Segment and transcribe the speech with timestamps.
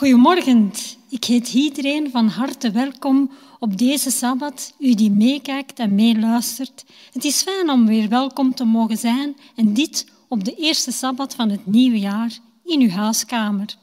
[0.00, 0.72] Goedemorgen.
[1.08, 6.84] Ik heet iedereen van harte welkom op deze Sabbat, u die meekijkt en meeluistert.
[7.12, 11.34] Het is fijn om weer welkom te mogen zijn en dit op de eerste Sabbat
[11.34, 13.76] van het nieuwe jaar in uw huiskamer.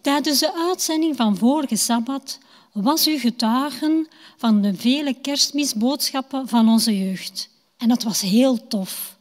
[0.00, 2.38] Tijdens de uitzending van vorige Sabbat
[2.72, 7.50] was u getuigen van de vele kerstmisboodschappen van onze jeugd.
[7.76, 9.16] En dat was heel tof.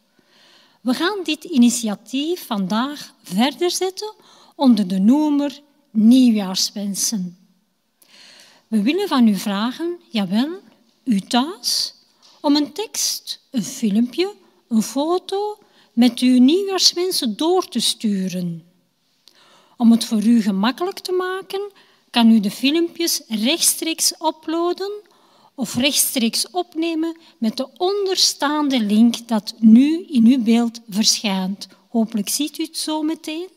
[0.81, 4.13] We gaan dit initiatief vandaag verder zetten
[4.55, 5.61] onder de noemer
[5.91, 7.37] Nieuwjaarswensen.
[8.67, 10.49] We willen van u vragen, jawel,
[11.03, 11.93] u thuis,
[12.41, 14.33] om een tekst, een filmpje,
[14.67, 15.57] een foto
[15.93, 18.63] met uw nieuwjaarswensen door te sturen.
[19.77, 21.71] Om het voor u gemakkelijk te maken,
[22.09, 24.91] kan u de filmpjes rechtstreeks uploaden
[25.55, 31.67] of rechtstreeks opnemen met de onderstaande link dat nu in uw beeld verschijnt.
[31.89, 33.54] Hopelijk ziet u het zo meteen.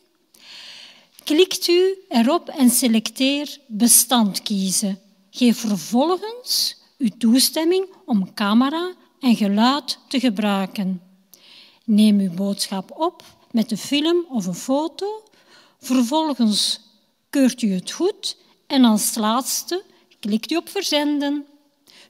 [1.28, 5.00] Klikt u erop en selecteer bestand kiezen.
[5.30, 11.02] Geef vervolgens uw toestemming om camera en geluid te gebruiken.
[11.84, 15.22] Neem uw boodschap op met een film of een foto.
[15.80, 16.80] Vervolgens
[17.30, 19.82] keurt u het goed en als laatste
[20.20, 21.46] klikt u op verzenden.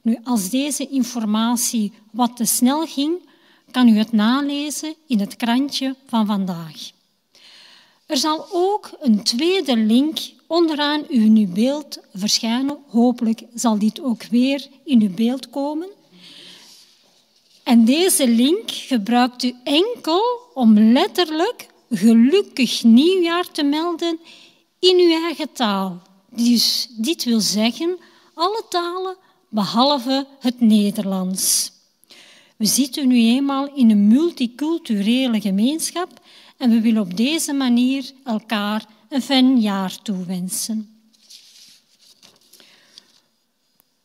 [0.01, 3.29] Nu, als deze informatie wat te snel ging,
[3.71, 6.97] kan u het nalezen in het krantje van vandaag.
[8.09, 12.77] Er zal ook een tweede link onderaan uw beeld verschijnen.
[12.87, 15.87] Hopelijk zal dit ook weer in uw beeld komen.
[17.63, 20.21] En deze link gebruikt u enkel
[20.53, 24.19] om letterlijk gelukkig nieuwjaar te melden
[24.79, 26.01] in uw eigen taal.
[26.29, 27.97] Dus dit wil zeggen
[28.33, 29.17] alle talen
[29.49, 31.71] behalve het Nederlands.
[32.55, 36.18] We zitten nu eenmaal in een multiculturele gemeenschap
[36.59, 40.93] en we willen op deze manier elkaar een fijn jaar toewensen.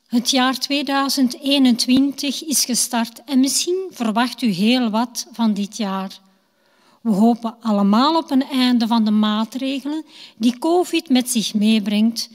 [0.07, 6.19] Het jaar 2021 is gestart en misschien verwacht u heel wat van dit jaar.
[7.01, 10.05] We hopen allemaal op een einde van de maatregelen
[10.37, 12.31] die COVID met zich meebrengt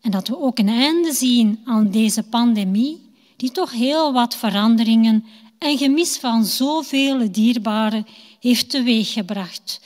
[0.00, 3.00] en dat we ook een einde zien aan deze pandemie
[3.36, 5.24] die toch heel wat veranderingen
[5.58, 8.06] en gemis van zoveel dierbaren
[8.40, 9.80] heeft teweeggebracht.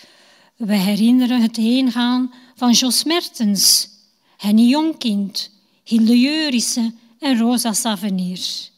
[0.57, 3.89] We herinneren het heengaan van Jos Mertens,
[4.37, 5.51] Henny Jongkind,
[5.85, 8.73] Hilde en Rosa Savenier.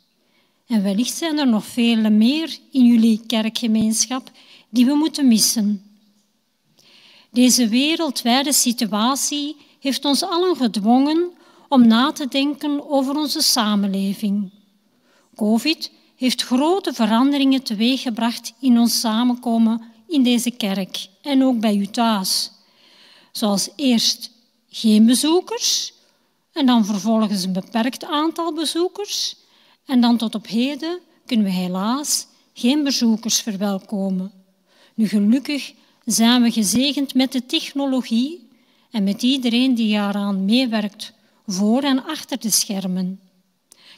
[0.67, 4.31] En wellicht zijn er nog vele meer in jullie kerkgemeenschap
[4.69, 5.83] die we moeten missen.
[7.31, 11.31] Deze wereldwijde situatie heeft ons allen gedwongen
[11.69, 14.51] om na te denken over onze samenleving.
[15.35, 21.87] COVID heeft grote veranderingen teweeggebracht in ons samenkomen in deze kerk en ook bij u
[21.87, 22.51] thuis.
[23.33, 24.31] Zoals eerst
[24.69, 25.93] geen bezoekers
[26.53, 29.37] en dan vervolgens een beperkt aantal bezoekers
[29.87, 34.33] en dan tot op heden kunnen we helaas geen bezoekers verwelkomen.
[34.95, 35.73] Nu gelukkig
[36.05, 38.49] zijn we gezegend met de technologie
[38.91, 41.13] en met iedereen die daaraan meewerkt,
[41.47, 43.21] voor en achter de schermen.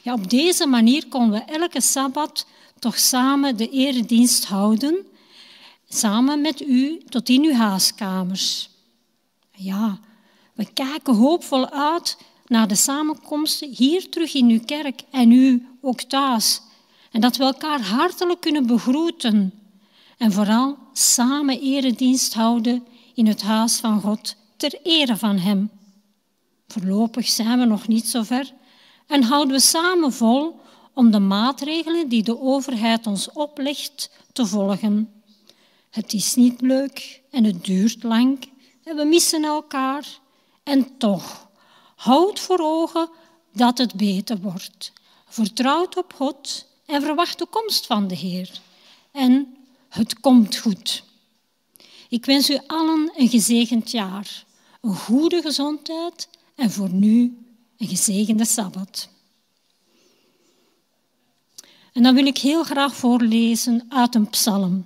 [0.01, 2.45] Ja, op deze manier konden we elke sabbat
[2.79, 5.05] toch samen de eredienst houden,
[5.87, 8.69] samen met u tot in uw huiskamers.
[9.51, 9.99] Ja,
[10.53, 12.17] we kijken hoopvol uit
[12.47, 16.61] naar de samenkomsten hier terug in uw kerk en u ook thuis.
[17.11, 19.53] En dat we elkaar hartelijk kunnen begroeten
[20.17, 25.69] en vooral samen eredienst houden in het huis van God ter ere van Hem.
[26.67, 28.53] Voorlopig zijn we nog niet zo ver
[29.09, 30.59] en houden we samen vol
[30.93, 35.21] om de maatregelen die de overheid ons oplegt te volgen.
[35.89, 38.49] Het is niet leuk en het duurt lang
[38.83, 40.19] en we missen elkaar.
[40.63, 41.49] En toch,
[41.95, 43.09] houd voor ogen
[43.53, 44.93] dat het beter wordt.
[45.27, 48.61] Vertrouw op God en verwacht de komst van de Heer.
[49.11, 49.57] En
[49.89, 51.03] het komt goed.
[52.09, 54.45] Ik wens u allen een gezegend jaar,
[54.81, 57.37] een goede gezondheid en voor nu
[57.79, 59.09] een gezegende Sabbat.
[61.93, 64.85] En dan wil ik heel graag voorlezen uit een psalm.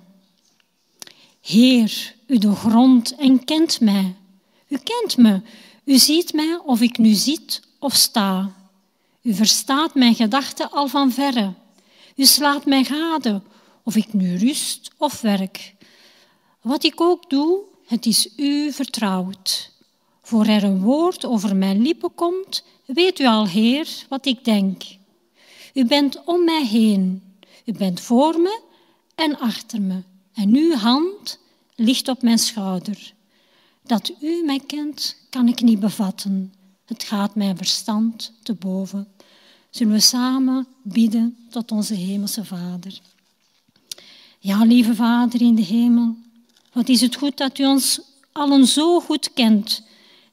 [1.40, 4.14] Heer, u de grond en kent mij.
[4.68, 5.40] U kent me.
[5.84, 8.54] U ziet mij of ik nu zit of sta.
[9.22, 11.54] U verstaat mijn gedachten al van verre.
[12.16, 13.42] U slaat mij gade
[13.82, 15.74] of ik nu rust of werk.
[16.60, 19.73] Wat ik ook doe, het is u vertrouwd.
[20.34, 24.82] Voor er een woord over mijn lippen komt, weet u al, Heer, wat ik denk.
[25.74, 27.22] U bent om mij heen.
[27.64, 28.60] U bent voor me
[29.14, 30.02] en achter me.
[30.32, 31.38] En uw hand
[31.74, 33.14] ligt op mijn schouder.
[33.82, 36.52] Dat u mij kent, kan ik niet bevatten.
[36.84, 39.08] Het gaat mijn verstand te boven.
[39.70, 43.00] Zullen we samen bidden tot onze Hemelse Vader.
[44.38, 46.16] Ja, lieve Vader in de hemel,
[46.72, 48.00] wat is het goed dat u ons
[48.32, 49.82] allen zo goed kent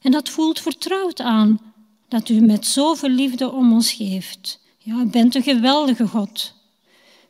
[0.02, 1.60] en dat voelt vertrouwd aan
[2.08, 4.60] dat u met zoveel liefde om ons geeft.
[4.78, 6.54] Ja, u bent een geweldige God.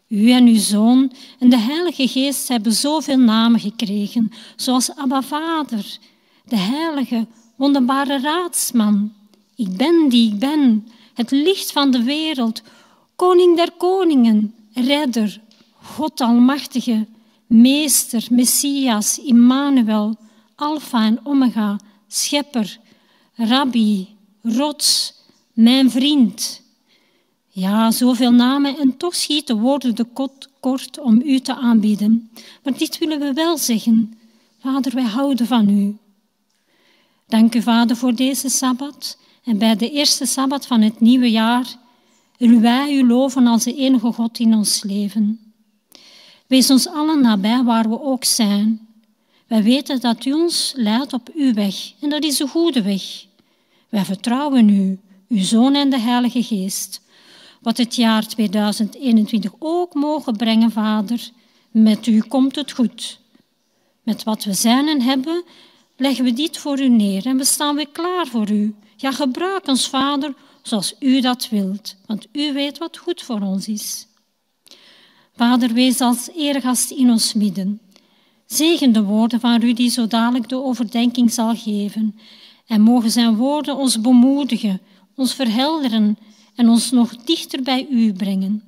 [0.08, 5.98] U en uw Zoon en de Heilige Geest hebben zoveel namen gekregen, zoals Abba Vader,
[6.44, 7.26] de Heilige,
[7.56, 9.12] wonderbare Raadsman.
[9.56, 12.62] Ik ben die ik ben, het licht van de wereld,
[13.16, 15.40] Koning der Koningen, Redder,
[15.82, 17.06] God Almachtige,
[17.46, 20.16] Meester, Messias, Immanuel,
[20.54, 21.78] Alpha en Omega,
[22.14, 22.78] Schepper,
[23.34, 24.08] Rabbi,
[24.42, 25.14] Rots,
[25.52, 26.62] mijn vriend.
[27.48, 32.30] Ja, zoveel namen en toch schieten woorden de kot kort om u te aanbieden.
[32.62, 34.18] Maar dit willen we wel zeggen.
[34.60, 35.96] Vader, wij houden van u.
[37.26, 39.18] Dank u, Vader, voor deze Sabbat.
[39.44, 41.66] En bij de eerste Sabbat van het nieuwe jaar
[42.36, 45.52] willen wij u loven als de enige God in ons leven.
[46.46, 48.91] Wees ons allen nabij waar we ook zijn.
[49.52, 53.02] Wij weten dat u ons leidt op uw weg en dat is de goede weg.
[53.88, 57.00] Wij vertrouwen u, uw Zoon en de Heilige Geest.
[57.60, 61.30] Wat het jaar 2021 ook mogen brengen, Vader,
[61.70, 63.20] met u komt het goed.
[64.02, 65.44] Met wat we zijn en hebben,
[65.96, 68.74] leggen we dit voor u neer en we staan weer klaar voor u.
[68.96, 73.68] Ja, gebruik ons, Vader, zoals u dat wilt, want u weet wat goed voor ons
[73.68, 74.06] is.
[75.36, 77.80] Vader, wees als eergast in ons midden.
[78.52, 82.18] Zegen de woorden van die zo dadelijk de overdenking zal geven.
[82.66, 84.80] En mogen zijn woorden ons bemoedigen,
[85.14, 86.18] ons verhelderen
[86.54, 88.62] en ons nog dichter bij u brengen.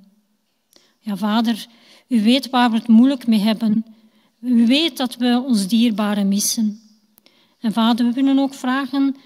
[1.01, 1.67] Ja, Vader,
[2.09, 3.85] u weet waar we het moeilijk mee hebben.
[4.41, 6.81] U weet dat we ons dierbare missen.
[7.61, 9.17] En Vader, we willen ook vragen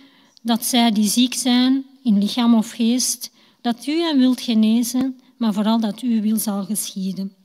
[0.43, 3.31] dat zij die ziek zijn, in lichaam of geest,
[3.61, 7.38] dat u hen wilt genezen, maar vooral dat uw wil zal geschieden.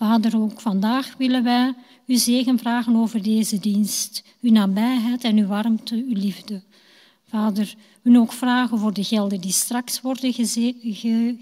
[0.00, 1.74] Vader, ook vandaag willen wij
[2.06, 6.62] uw zegen vragen over deze dienst, uw nabijheid en uw warmte, uw liefde.
[7.28, 10.34] Vader, we ook vragen voor de gelden die straks worden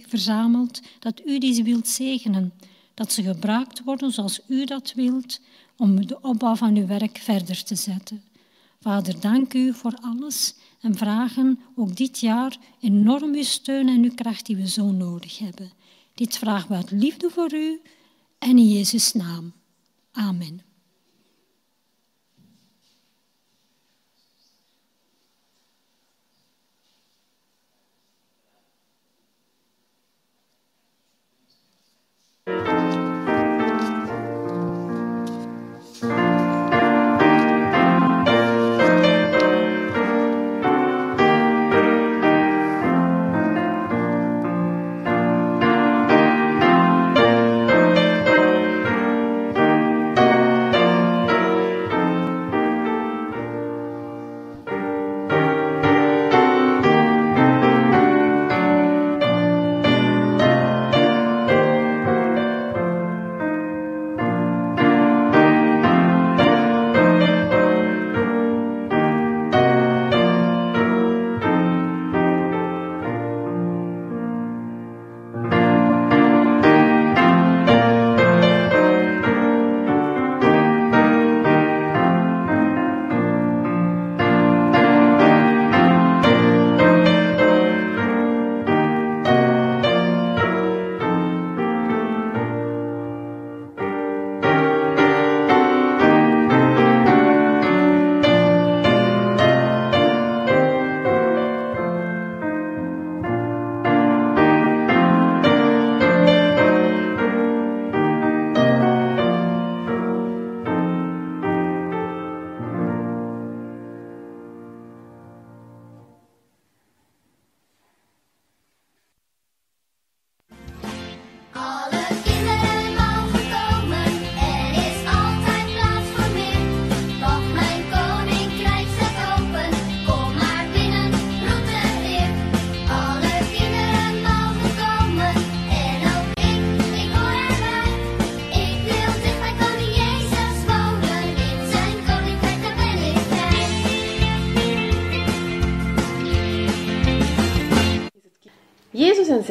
[0.08, 2.52] verzameld, dat u deze wilt zegenen,
[2.94, 5.40] dat ze gebruikt worden zoals u dat wilt,
[5.76, 8.22] om de opbouw van uw werk verder te zetten.
[8.80, 14.14] Vader, dank u voor alles en vragen ook dit jaar enorm uw steun en uw
[14.14, 15.70] kracht die we zo nodig hebben.
[16.14, 17.80] Dit vragen we uit liefde voor u
[18.38, 19.52] en in Jezus' naam.
[20.12, 20.62] Amen.
[36.00, 36.27] en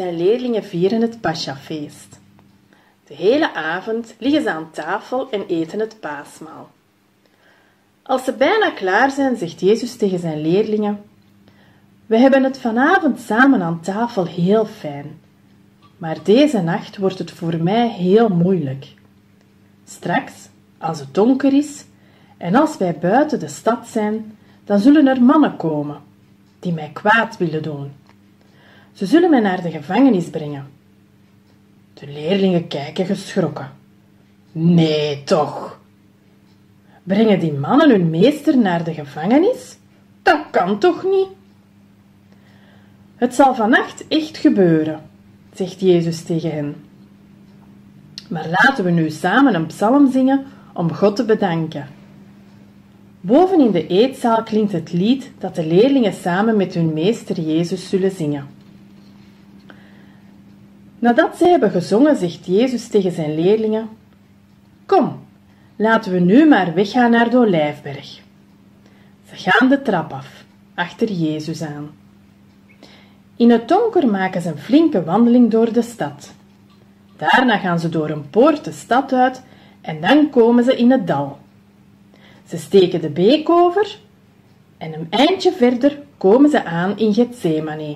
[0.08, 2.20] zijn leerlingen vieren het Pascha-feest.
[3.08, 6.70] De hele avond liggen ze aan tafel en eten het paasmaal.
[8.04, 11.00] Als ze bijna klaar zijn, zegt Jezus tegen zijn leerlingen:
[12.06, 15.20] We hebben het vanavond samen aan tafel heel fijn.
[15.98, 18.86] Maar deze nacht wordt het voor mij heel moeilijk.
[19.86, 20.34] Straks,
[20.78, 21.86] als het donker is
[22.38, 25.98] en als wij buiten de stad zijn, dan zullen er mannen komen
[26.60, 27.92] die mij kwaad willen doen.
[28.98, 30.68] Ze zullen mij naar de gevangenis brengen.
[31.94, 33.72] De leerlingen kijken geschrokken.
[34.52, 35.80] Nee, toch?
[37.04, 39.78] Brengen die mannen hun meester naar de gevangenis?
[40.22, 41.28] Dat kan toch niet?
[43.16, 45.02] Het zal vannacht echt gebeuren,
[45.54, 46.76] zegt Jezus tegen hen.
[48.30, 51.88] Maar laten we nu samen een psalm zingen om God te bedanken.
[53.22, 57.90] Boven in de eetzaal klinkt het lied dat de leerlingen samen met hun meester Jezus
[57.90, 58.57] zullen zingen.
[61.00, 63.90] Nadat zij hebben gezongen, zegt Jezus tegen zijn leerlingen:
[64.86, 65.20] Kom,
[65.76, 68.20] laten we nu maar weggaan naar de olijfberg.
[69.30, 70.44] Ze gaan de trap af,
[70.76, 71.90] achter Jezus aan.
[73.36, 76.34] In het donker maken ze een flinke wandeling door de stad.
[77.18, 79.42] Daarna gaan ze door een poort de stad uit
[79.82, 81.38] en dan komen ze in het dal.
[82.48, 83.98] Ze steken de beek over
[84.78, 87.96] en een eindje verder komen ze aan in Gethsemane,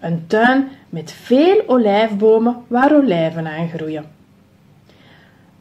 [0.00, 4.04] een tuin met veel olijfbomen waar olijven aan groeien.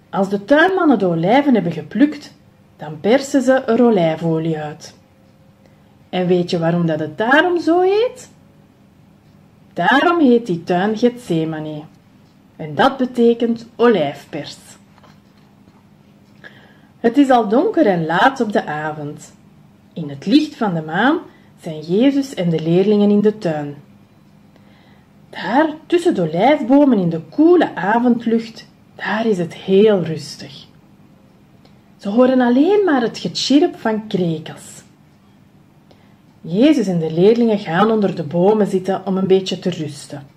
[0.09, 2.33] Als de tuinmannen de olijven hebben geplukt,
[2.77, 4.95] dan persen ze er olijfolie uit.
[6.09, 8.29] En weet je waarom dat het daarom zo heet?
[9.73, 11.81] Daarom heet die tuin Gethsemane.
[12.55, 14.57] En dat betekent olijfpers.
[16.99, 19.33] Het is al donker en laat op de avond.
[19.93, 21.19] In het licht van de maan
[21.61, 23.75] zijn Jezus en de leerlingen in de tuin.
[25.43, 30.65] Daar, tussen de olijfbomen in de koele avondlucht, daar is het heel rustig.
[31.97, 34.83] Ze horen alleen maar het getjirp van krekels.
[36.41, 40.27] Jezus en de leerlingen gaan onder de bomen zitten om een beetje te rusten.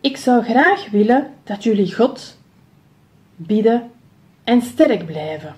[0.00, 2.38] Ik zou graag willen dat jullie God
[3.36, 3.90] bidden
[4.44, 5.54] en sterk blijven.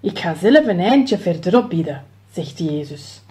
[0.00, 3.21] Ik ga zelf een eindje verderop bidden, zegt Jezus.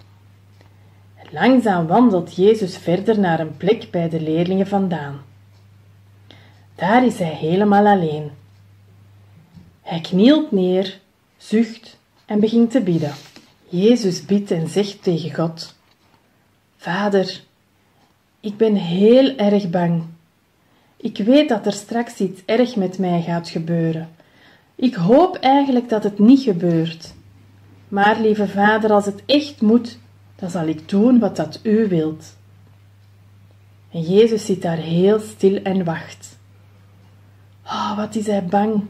[1.32, 5.20] Langzaam wandelt Jezus verder naar een plek bij de leerlingen vandaan.
[6.74, 8.30] Daar is hij helemaal alleen.
[9.82, 11.00] Hij knielt neer,
[11.36, 13.12] zucht en begint te bidden.
[13.68, 15.74] Jezus bidt en zegt tegen God:
[16.76, 17.40] Vader,
[18.40, 20.02] ik ben heel erg bang.
[20.96, 24.10] Ik weet dat er straks iets erg met mij gaat gebeuren.
[24.74, 27.14] Ik hoop eigenlijk dat het niet gebeurt.
[27.88, 29.98] Maar lieve vader, als het echt moet,
[30.42, 32.36] dan zal ik doen wat dat u wilt.
[33.90, 36.38] En Jezus zit daar heel stil en wacht.
[37.64, 38.84] Oh, wat is hij bang.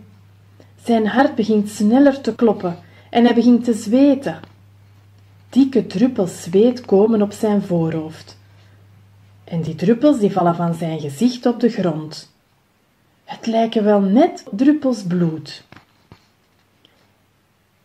[0.84, 2.78] Zijn hart begint sneller te kloppen
[3.10, 4.40] en hij begint te zweten.
[5.48, 8.38] Dikke druppels zweet komen op zijn voorhoofd.
[9.44, 12.32] En die druppels die vallen van zijn gezicht op de grond.
[13.24, 15.64] Het lijken wel net druppels bloed.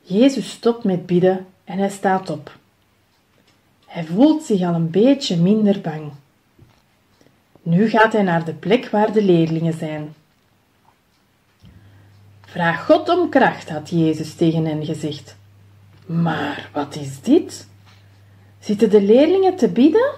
[0.02, 2.58] Jezus stopt met bidden en hij staat op.
[3.88, 6.12] Hij voelt zich al een beetje minder bang.
[7.62, 10.14] Nu gaat hij naar de plek waar de leerlingen zijn.
[12.42, 15.36] Vraag God om kracht, had Jezus tegen hen gezegd.
[16.06, 17.68] Maar wat is dit?
[18.60, 20.14] Zitten de leerlingen te bidden?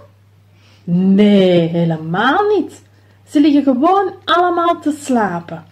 [0.83, 2.81] Nee, helemaal niet.
[3.27, 5.65] Ze liggen gewoon allemaal te slapen.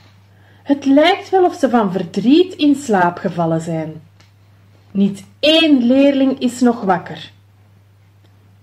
[0.64, 4.02] Het lijkt wel of ze van verdriet in slaap gevallen zijn.
[4.92, 7.32] Niet één leerling is nog wakker.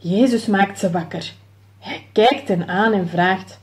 [0.04, 1.32] Jezus maakt ze wakker.
[1.78, 3.60] Hij kijkt hen aan en vraagt: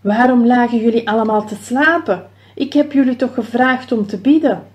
[0.00, 2.26] Waarom lagen jullie allemaal te slapen?
[2.54, 4.66] Ik heb jullie toch gevraagd om te bidden,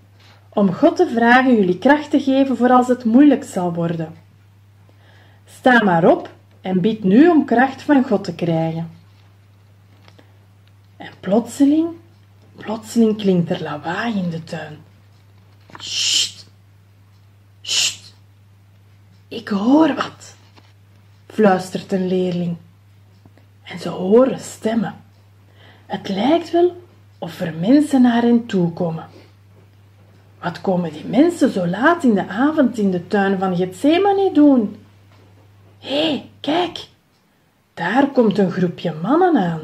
[0.49, 4.15] om God te vragen jullie kracht te geven voor als het moeilijk zal worden.
[5.45, 6.29] Sta maar op
[6.61, 8.89] en bid nu om kracht van God te krijgen.
[10.97, 11.87] En plotseling,
[12.55, 14.77] plotseling klinkt er lawaai in de tuin.
[15.77, 16.47] Sst,
[17.61, 18.15] sst,
[19.27, 20.26] ik hoor wat,
[21.38, 22.56] fluistert een leerling.
[23.63, 24.96] En ze horen stemmen.
[25.86, 26.82] Het lijkt wel
[27.17, 29.06] of er mensen naar hen toe komen.
[30.41, 34.75] Wat komen die mensen zo laat in de avond in de tuin van Gethsemane doen?
[35.79, 36.88] Hé, kijk,
[37.74, 39.62] daar komt een groepje mannen aan.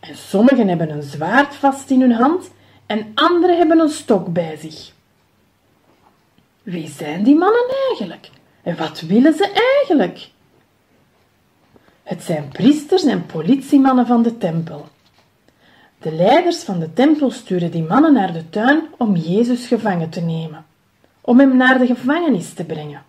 [0.00, 2.50] En sommigen hebben een zwaard vast in hun hand
[2.86, 4.92] en anderen hebben een stok bij zich.
[6.62, 8.30] Wie zijn die mannen eigenlijk?
[8.62, 10.28] En wat willen ze eigenlijk?
[12.02, 14.86] Het zijn priesters en politiemannen van de tempel.
[15.98, 20.20] De leiders van de tempel sturen die mannen naar de tuin om Jezus gevangen te
[20.20, 20.64] nemen,
[21.20, 23.02] om hem naar de gevangenis te brengen.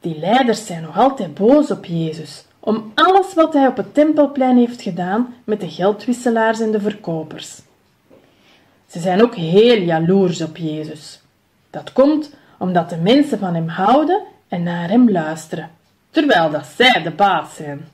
[0.00, 4.56] Die leiders zijn nog altijd boos op Jezus, om alles wat hij op het tempelplein
[4.56, 7.60] heeft gedaan met de geldwisselaars en de verkopers.
[8.86, 11.20] Ze zijn ook heel jaloers op Jezus.
[11.70, 15.70] Dat komt omdat de mensen van hem houden en naar hem luisteren,
[16.10, 17.88] terwijl dat zij de baas zijn.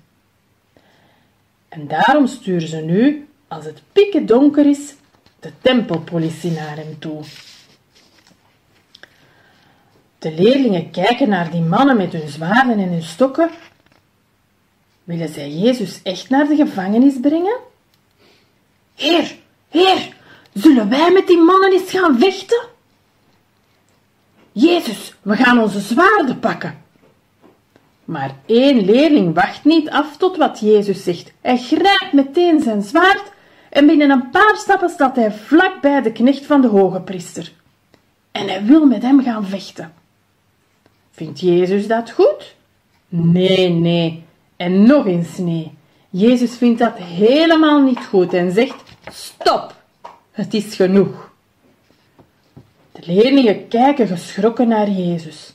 [1.69, 4.95] En daarom sturen ze nu, als het pikken donker is,
[5.41, 7.23] de tempelpolitie naar hem toe.
[10.19, 13.51] De leerlingen kijken naar die mannen met hun zwaarden en hun stokken.
[15.05, 17.57] Willen zij Jezus echt naar de gevangenis brengen?
[18.95, 19.37] Heer,
[19.69, 20.15] heer,
[20.53, 22.73] zullen wij met die mannen eens gaan vechten?
[24.57, 26.83] Jezus, we gaan onze zwaarden pakken.
[28.05, 31.33] Maar één leerling wacht niet af tot wat Jezus zegt.
[31.41, 33.33] Hij grijpt meteen zijn zwaard
[33.71, 37.53] en binnen een paar stappen staat hij vlak bij de knecht van de hoge priester.
[38.33, 39.93] En hij wil met hem gaan vechten.
[41.11, 42.55] Vindt Jezus dat goed?
[43.09, 44.25] Nee, nee.
[44.57, 45.73] En nog eens nee.
[46.11, 49.75] Jezus vindt dat helemaal niet goed en zegt: Stop,
[50.31, 51.33] het is genoeg.
[53.07, 55.55] Leerlingen kijken geschrokken naar Jezus.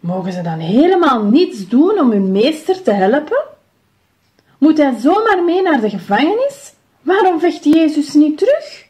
[0.00, 3.44] Mogen ze dan helemaal niets doen om hun meester te helpen?
[4.58, 6.74] Moet hij zomaar mee naar de gevangenis?
[7.02, 8.86] Waarom vecht Jezus niet terug?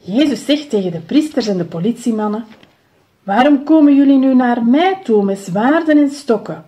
[0.00, 2.44] Jezus zegt tegen de priesters en de politiemannen:
[3.22, 6.64] Waarom komen jullie nu naar mij toe met zwaarden en stokken?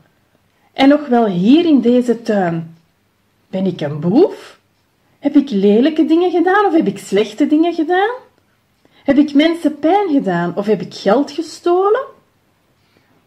[0.73, 2.77] En nog wel hier in deze tuin.
[3.51, 4.59] Ben ik een boef?
[5.19, 8.11] Heb ik lelijke dingen gedaan of heb ik slechte dingen gedaan?
[9.09, 12.05] Heb ik mensen pijn gedaan of heb ik geld gestolen?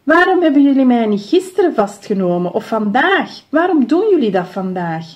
[0.02, 3.42] Waarom hebben jullie mij niet gisteren vastgenomen of vandaag?
[3.48, 5.06] Waarom doen jullie dat vandaag?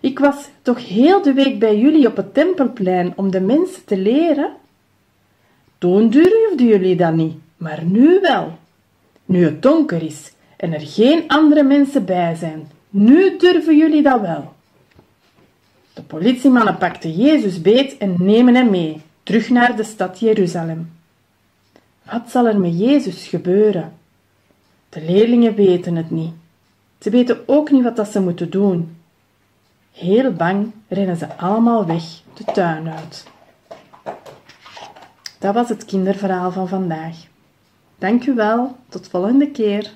[0.00, 3.96] Ik was toch heel de week bij jullie op het tempelplein om de mensen te
[3.96, 4.52] leren?
[5.78, 8.58] Toen durfden jullie dat niet, maar nu wel.
[9.24, 14.20] Nu het donker is en er geen andere mensen bij zijn, nu durven jullie dat
[14.20, 14.52] wel.
[15.92, 20.92] De politiemannen pakten Jezus beet en nemen hem mee, terug naar de stad Jeruzalem.
[22.02, 23.92] Wat zal er met Jezus gebeuren?
[24.88, 26.32] De leerlingen weten het niet.
[27.00, 28.96] Ze weten ook niet wat ze moeten doen.
[29.92, 32.02] Heel bang rennen ze allemaal weg
[32.34, 33.26] de tuin uit.
[35.38, 37.16] Dat was het kinderverhaal van vandaag.
[37.98, 39.90] Dank u wel, tot volgende keer.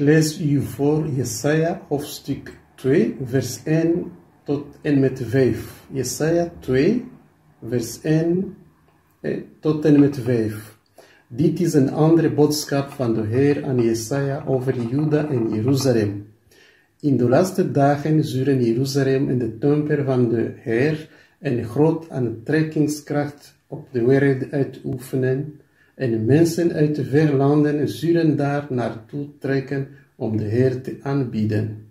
[0.00, 4.12] Lees u voor Jesaja hoofdstuk 2, vers 1
[4.44, 5.86] tot en met 5.
[5.92, 7.04] Jesaja 2,
[7.68, 8.56] vers 1
[9.20, 10.78] eh, tot en met 5.
[11.28, 16.26] Dit is een andere boodschap van de Heer aan Jesaja over Juda en Jeruzalem.
[17.00, 21.08] In de laatste dagen zullen Jeruzalem en de tempel van de Heer
[21.40, 25.60] een groot aantrekkingskracht op de wereld uitoefenen
[26.00, 31.86] en mensen uit de ver landen zullen daar naartoe trekken om de Heer te aanbieden.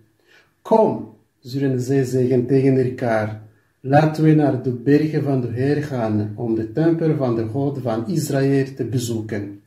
[0.62, 3.42] Kom, zullen zij zeggen tegen elkaar,
[3.80, 7.78] laten we naar de bergen van de Heer gaan om de tempel van de God
[7.82, 9.60] van Israël te bezoeken.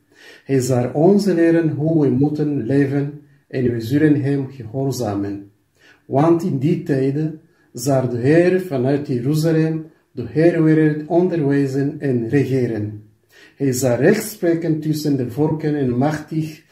[0.44, 5.50] Hij zal ons leren hoe we moeten leven en we zullen hem gehoorzamen.
[6.04, 7.40] Want in die tijden
[7.72, 13.04] zal de Heer vanuit Jeruzalem de hele wereld onderwijzen en regeren.
[13.56, 16.62] Hij zal recht spreken tussen de volken en machtig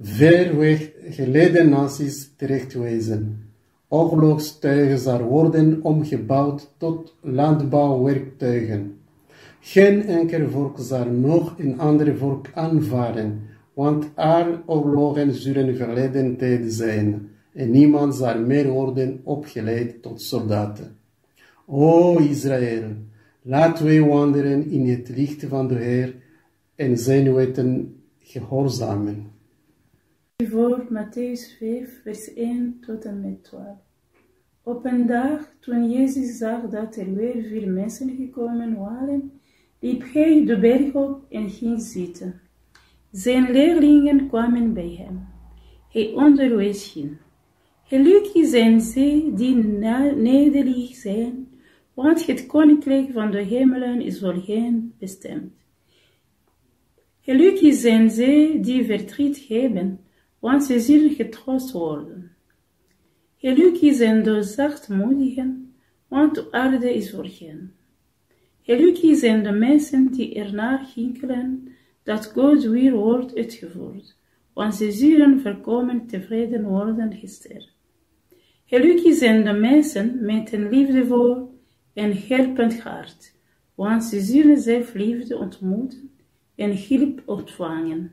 [0.00, 3.50] ver weg geleden naties terechtwijzen.
[3.88, 8.98] Oorlogstuigen zal worden omgebouwd tot landbouwwerktuigen.
[9.60, 13.40] Geen enkel volk zal nog een ander volk aanvaren,
[13.74, 20.96] want al oorlogen zullen verleden tijd zijn, en niemand zal meer worden opgeleid tot soldaten.
[21.66, 22.82] O Israël,
[23.42, 26.14] laten wij wandelen in het licht van de Heer
[26.74, 29.32] en zijn wetten gehoorzamen.
[30.44, 33.66] Voor Matthäus 5, vers 1 tot en met 12.
[34.62, 39.40] Op een dag, toen Jezus zag dat er weer veel mensen gekomen waren,
[39.80, 42.40] liep hij de berg op en ging zitten.
[43.10, 45.26] Zijn leerlingen kwamen bij hem.
[45.90, 47.18] Hij onderwees hen.
[47.84, 49.54] Gelukkig zijn zij die
[50.16, 51.48] nederig zijn,
[51.94, 55.52] want het koninkrijk van de hemelen is voor hen bestemd.
[57.24, 60.00] Gelukkig zijn zij die verdriet hebben,
[60.38, 62.30] want ze zullen getroost worden.
[63.36, 65.74] Gelukkig zijn de zachtmoedigen,
[66.08, 67.72] want de aarde is voor hen.
[68.62, 71.68] Gelukkig zijn de mensen die ernaar hinkelen
[72.02, 74.16] dat God weer wordt uitgevoerd,
[74.52, 77.70] want ze zullen voorkomen tevreden worden gesteld.
[78.64, 81.58] Gelukkig zijn de mensen met een liefdevol
[81.94, 83.34] en helpend hart,
[83.74, 86.12] want ze zullen zelf liefde ontmoeten
[86.54, 88.10] en hulp ontvangen.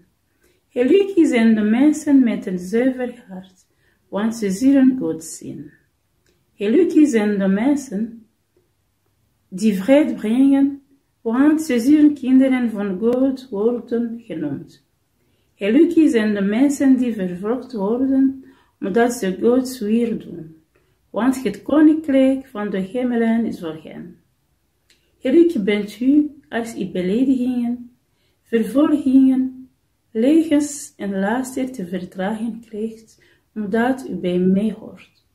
[0.70, 3.66] Gelukkig zijn de mensen met een zuiver hart,
[4.10, 5.72] want ze zullen God zien.
[6.54, 8.26] Gelukkig zijn de mensen
[9.48, 10.82] die vrede brengen,
[11.22, 14.86] want ze zullen kinderen van God worden genoemd.
[15.56, 18.46] Gelukkig zijn de mensen die vervolgd worden,
[18.80, 20.56] omdat ze Gods wil doen,
[21.10, 24.16] want het koninkrijk van de hemelen is voor hen.
[25.20, 27.91] Gelukkig bent u als u beledigingen,
[28.52, 29.70] vervolgingen,
[30.12, 35.26] legens en laster te verdragen krijgt, omdat u bij mij hoort.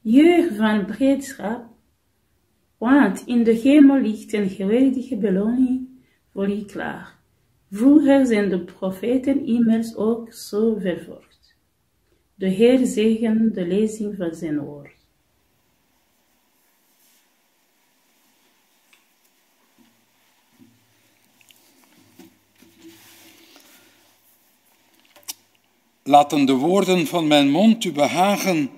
[0.00, 1.64] Jeugd van breedschap,
[2.78, 5.88] want in de hemel ligt een geweldige beloning
[6.32, 7.18] voor je klaar.
[7.70, 11.56] Vroeger zijn de profeten immers ook zo vervolgd.
[12.34, 14.99] De Heer zegen de lezing van zijn woord.
[26.10, 28.70] Laten de woorden van mijn mond u behagen,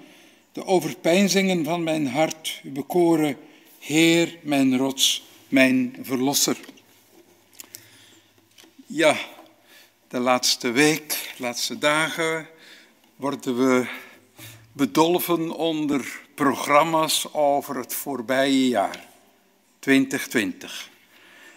[0.53, 3.37] de overpeinzingen van mijn hart u bekoren,
[3.79, 6.57] Heer, mijn rots, mijn verlosser.
[8.87, 9.17] Ja,
[10.09, 12.49] de laatste week, de laatste dagen
[13.17, 13.87] worden we
[14.73, 19.07] bedolven onder programma's over het voorbije jaar,
[19.79, 20.91] 2020.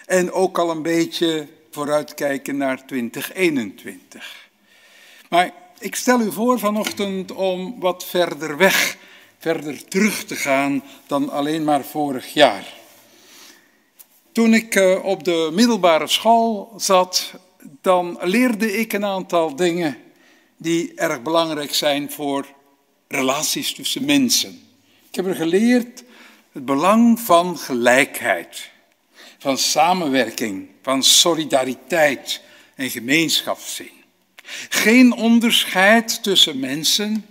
[0.05, 4.49] En ook al een beetje vooruitkijken naar 2021.
[5.29, 8.97] Maar ik stel u voor vanochtend om wat verder weg,
[9.39, 12.73] verder terug te gaan dan alleen maar vorig jaar.
[14.31, 17.33] Toen ik eh, op de middelbare school zat,
[17.81, 19.97] dan leerde ik een aantal dingen
[20.57, 22.45] die erg belangrijk zijn voor
[23.07, 24.61] relaties tussen mensen.
[25.09, 26.03] Ik heb er geleerd
[26.51, 28.71] het belang van gelijkheid,
[29.37, 32.41] van samenwerking, van solidariteit
[32.75, 33.94] en gemeenschapszin.
[34.69, 37.25] Geen onderscheid tussen mensen.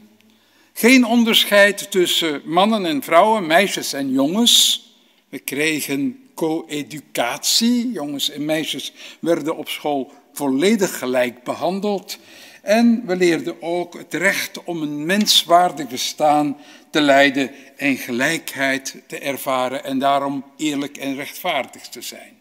[0.73, 4.83] Geen onderscheid tussen mannen en vrouwen, meisjes en jongens.
[5.29, 7.93] We kregen co-educatie.
[7.93, 12.19] Jongens en meisjes werden op school volledig gelijk behandeld.
[12.63, 16.57] En we leerden ook het recht om een menswaardig bestaan
[16.91, 22.34] te leiden en gelijkheid te ervaren en daarom eerlijk en rechtvaardig te zijn.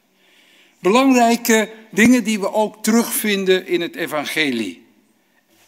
[0.83, 4.85] Belangrijke dingen die we ook terugvinden in het evangelie.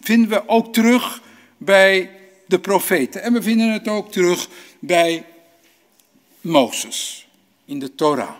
[0.01, 1.21] vinden we ook terug
[1.58, 2.12] bij
[2.47, 3.21] de profeten.
[3.21, 4.49] En we vinden het ook terug
[4.80, 5.25] bij
[6.41, 7.28] Mozes
[7.65, 8.36] in de Torah.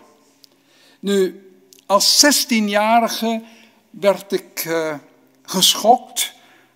[1.00, 1.50] Nu,
[1.86, 3.44] als 16-jarige
[3.90, 4.96] werd ik uh,
[5.44, 6.34] geschokt,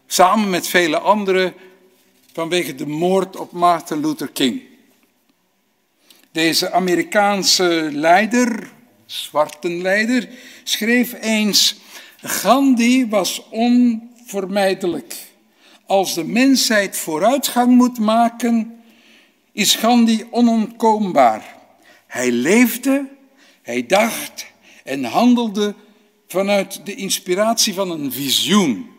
[0.07, 1.53] samen met vele anderen,
[2.33, 4.61] vanwege de moord op Martin Luther King.
[6.31, 8.77] Deze Amerikaanse leider,
[9.11, 10.29] zwarte leider,
[10.63, 11.75] schreef eens:
[12.21, 15.15] Gandhi was onvermijdelijk.
[15.85, 18.81] Als de mensheid vooruitgang moet maken,
[19.51, 21.57] is Gandhi onontkoombaar.
[22.07, 23.07] Hij leefde,
[23.61, 24.45] hij dacht
[24.83, 25.75] en handelde
[26.27, 28.89] vanuit de inspiratie van een visioen.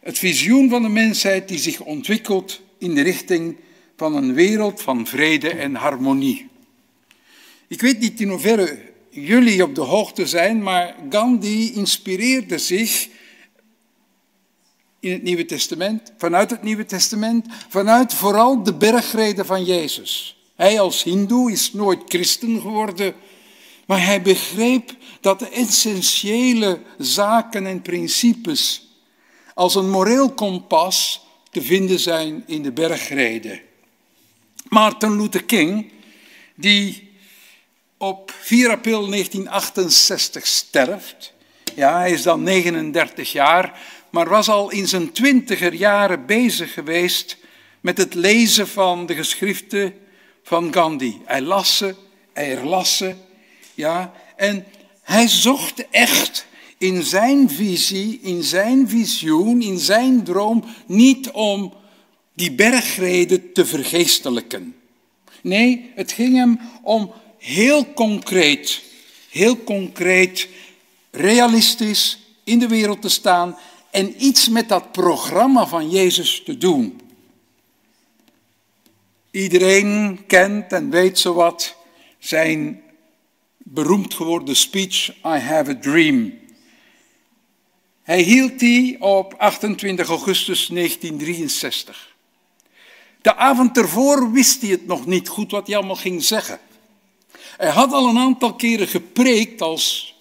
[0.00, 3.56] Het visioen van de mensheid die zich ontwikkelt in de richting
[3.96, 6.48] van een wereld van vrede en harmonie.
[7.68, 13.08] Ik weet niet in hoeverre jullie op de hoogte zijn, maar Gandhi inspireerde zich
[15.00, 20.36] in het Nieuwe Testament, vanuit het Nieuwe Testament, vanuit vooral de bergreden van Jezus.
[20.56, 23.14] Hij als Hindoe is nooit christen geworden,
[23.86, 28.88] maar hij begreep dat de essentiële zaken en principes
[29.54, 33.60] als een moreel kompas te vinden zijn in de bergreden.
[34.68, 35.92] Martin Luther King,
[36.54, 37.09] die
[38.02, 41.32] op 4 april 1968 sterft,
[41.74, 47.36] ja, hij is dan 39 jaar, maar was al in zijn twintiger jaren bezig geweest
[47.80, 49.94] met het lezen van de geschriften
[50.42, 51.20] van Gandhi.
[51.24, 51.94] Hij las ze,
[52.32, 53.14] hij herlas ze,
[53.74, 54.64] ja, en
[55.02, 56.46] hij zocht echt
[56.78, 61.74] in zijn visie, in zijn visioen, in zijn droom, niet om
[62.34, 64.74] die bergreden te vergeestelijken.
[65.42, 68.82] Nee, het ging hem om heel concreet,
[69.28, 70.48] heel concreet,
[71.10, 73.58] realistisch in de wereld te staan
[73.90, 77.00] en iets met dat programma van Jezus te doen.
[79.30, 81.76] Iedereen kent en weet zowat
[82.18, 82.82] zijn
[83.58, 86.38] beroemd geworden speech I have a dream.
[88.02, 92.16] Hij hield die op 28 augustus 1963.
[93.22, 96.60] De avond ervoor wist hij het nog niet goed wat hij allemaal ging zeggen.
[97.60, 100.14] Hij had al een aantal keren gepreekt als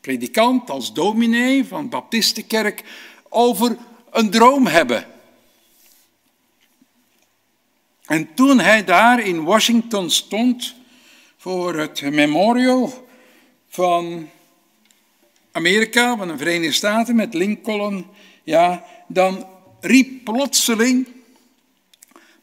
[0.00, 2.84] predikant, als dominee van Baptistenkerk
[3.28, 3.76] over
[4.10, 5.06] een droom hebben.
[8.04, 10.74] En toen hij daar in Washington stond
[11.36, 13.08] voor het memorial
[13.68, 14.28] van
[15.52, 18.06] Amerika, van de Verenigde Staten met Lincoln,
[18.44, 19.46] ja, dan
[19.80, 21.08] riep plotseling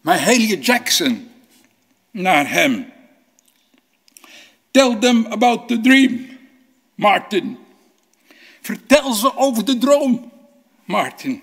[0.01, 1.29] Mahalia Jackson
[2.11, 2.97] naar hem.
[4.79, 6.37] Tell them about the dream,
[6.95, 7.57] Martin.
[8.61, 10.31] Vertel ze over de droom,
[10.85, 11.41] Martin.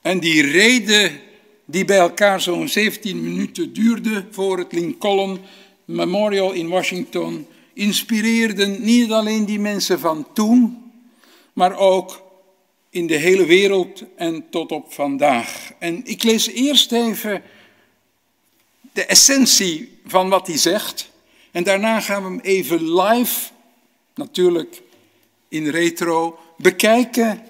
[0.00, 1.20] En die reden
[1.64, 5.40] die bij elkaar zo'n 17 minuten duurde voor het Lincoln
[5.84, 10.92] Memorial in Washington, inspireerden niet alleen die mensen van toen,
[11.52, 12.22] maar ook
[12.90, 15.72] in de hele wereld en tot op vandaag.
[15.78, 17.42] En ik lees eerst even
[18.92, 21.09] de essentie van wat hij zegt.
[21.50, 23.50] En daarna gaan we hem even live,
[24.14, 24.82] natuurlijk
[25.48, 27.42] in retro, bekijken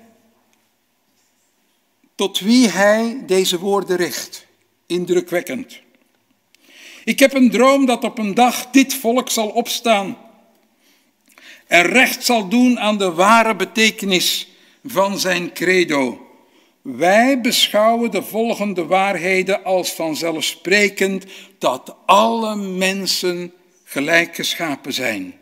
[2.15, 4.47] tot wie hij deze woorden richt.
[4.87, 5.81] Indrukwekkend.
[7.05, 10.17] Ik heb een droom dat op een dag dit volk zal opstaan
[11.67, 14.49] en recht zal doen aan de ware betekenis
[14.85, 16.27] van zijn credo.
[16.83, 21.25] Wij beschouwen de volgende waarheden als vanzelfsprekend
[21.59, 23.53] dat alle mensen
[23.90, 25.35] gelijk geschapen zijn.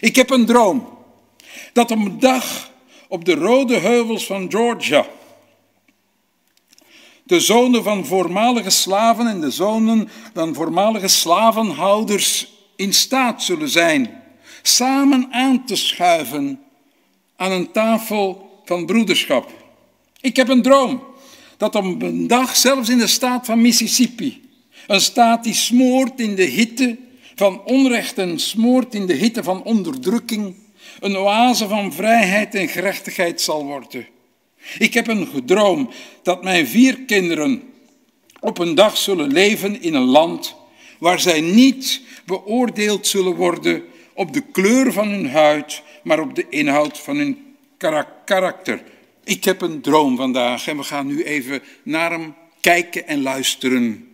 [0.00, 0.98] Ik heb een droom
[1.72, 2.70] dat op een dag
[3.08, 5.06] op de rode heuvels van Georgia
[7.24, 14.22] de zonen van voormalige slaven en de zonen van voormalige slavenhouders in staat zullen zijn
[14.62, 16.60] samen aan te schuiven
[17.36, 19.50] aan een tafel van broederschap.
[20.20, 21.02] Ik heb een droom
[21.56, 24.50] dat op een dag, zelfs in de staat van Mississippi,
[24.86, 29.62] een staat die smoort in de hitte van onrecht en smoort in de hitte van
[29.62, 30.54] onderdrukking,
[31.00, 34.06] een oase van vrijheid en gerechtigheid zal worden.
[34.78, 35.90] Ik heb een gedroom
[36.22, 37.62] dat mijn vier kinderen
[38.40, 40.56] op een dag zullen leven in een land
[40.98, 46.46] waar zij niet beoordeeld zullen worden op de kleur van hun huid, maar op de
[46.48, 47.56] inhoud van hun
[48.24, 48.82] karakter.
[49.24, 54.09] Ik heb een droom vandaag en we gaan nu even naar hem kijken en luisteren.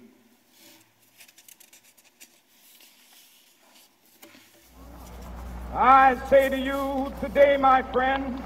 [5.79, 8.43] I say to you today, my friend,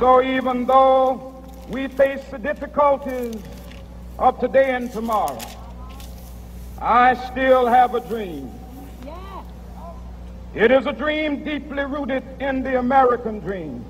[0.00, 3.42] So even though we face the difficulties
[4.18, 5.38] of today and tomorrow,
[6.80, 8.50] I still have a dream.
[10.54, 13.84] It is a dream deeply rooted in the American dream.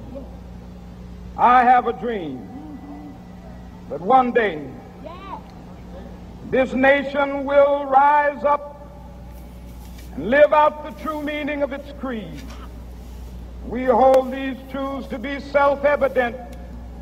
[1.39, 2.48] I have a dream
[3.89, 4.67] that one day
[6.51, 8.91] this nation will rise up
[10.15, 12.41] and live out the true meaning of its creed.
[13.67, 16.37] We hold these truths to be self evident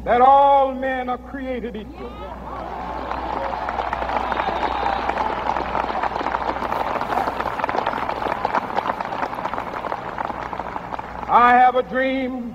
[0.05, 2.11] that all men are created equal.
[11.29, 12.55] I have a dream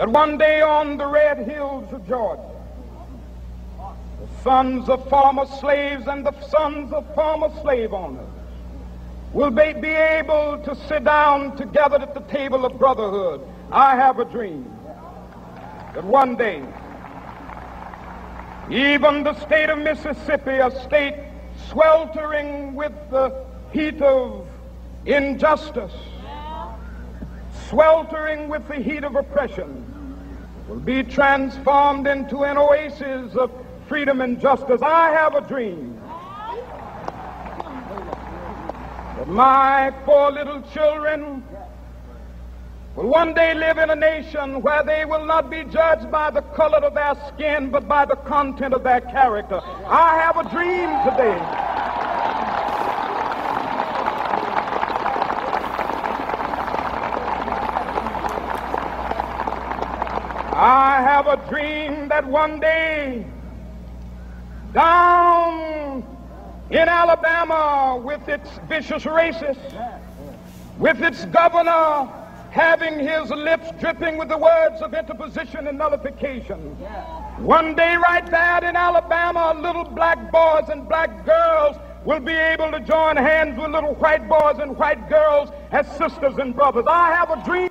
[0.00, 2.40] that one day on the red hills of Georgia,
[3.76, 8.26] the sons of former slaves and the sons of former slave owners
[9.34, 13.46] will be, able to sit down together at the table of brotherhood.
[13.70, 14.64] I have a dream
[15.92, 16.62] that one day,
[18.70, 21.16] even the state of Mississippi, a state
[21.68, 24.48] sweltering with the heat of
[25.04, 25.92] injustice,
[27.68, 29.89] sweltering with the heat of oppression,
[30.70, 33.50] will be transformed into an oasis of
[33.88, 34.80] freedom and justice.
[34.80, 36.00] I have a dream
[39.16, 41.42] that my four little children
[42.94, 46.42] will one day live in a nation where they will not be judged by the
[46.42, 49.60] color of their skin, but by the content of their character.
[49.86, 51.70] I have a dream today.
[61.00, 63.24] I have a dream that one day
[64.74, 66.04] down
[66.68, 69.96] in Alabama with its vicious racists,
[70.76, 72.06] with its governor
[72.50, 76.58] having his lips dripping with the words of interposition and nullification.
[77.38, 82.70] One day, right there in Alabama, little black boys and black girls will be able
[82.72, 86.84] to join hands with little white boys and white girls as sisters and brothers.
[86.86, 87.70] I have a dream.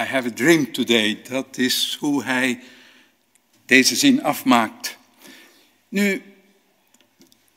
[0.00, 1.22] I have a dream today.
[1.28, 2.60] Dat is hoe hij
[3.66, 4.96] deze zin afmaakt.
[5.88, 6.22] Nu,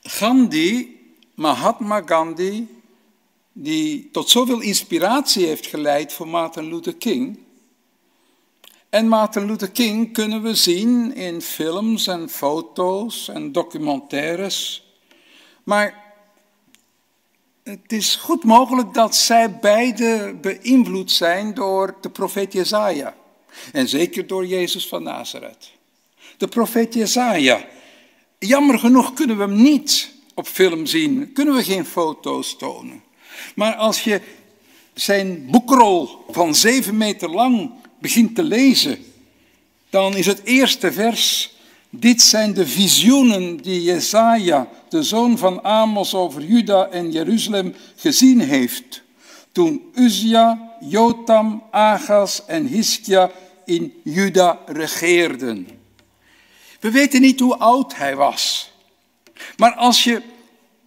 [0.02, 1.00] Gandhi,
[1.36, 2.68] Mahatma Gandhi,
[3.54, 7.40] die tot zoveel inspiratie heeft geleid voor Martin Luther King.
[8.90, 14.88] En Martin Luther King kunnen we zien in films en foto's en documentaires.
[15.64, 16.03] Maar
[17.64, 23.16] het is goed mogelijk dat zij beide beïnvloed zijn door de profeet Jezaja.
[23.72, 25.72] En zeker door Jezus van Nazareth.
[26.38, 27.66] De profeet Jezaja.
[28.40, 31.34] Jammer genoeg kunnen we hem niet op film zien.
[31.34, 33.04] Kunnen we geen foto's tonen.
[33.56, 34.22] Maar als je
[34.94, 39.06] zijn boekrol van zeven meter lang begint te lezen,
[39.90, 41.53] dan is het eerste vers
[41.96, 48.40] dit zijn de visioenen die Jesaja, de zoon van Amos, over Juda en Jeruzalem gezien
[48.40, 49.02] heeft.
[49.52, 53.32] Toen Uzia, Jotam, Agas en Hiskia
[53.66, 55.68] in Juda regeerden.
[56.80, 58.72] We weten niet hoe oud hij was.
[59.58, 60.22] Maar als je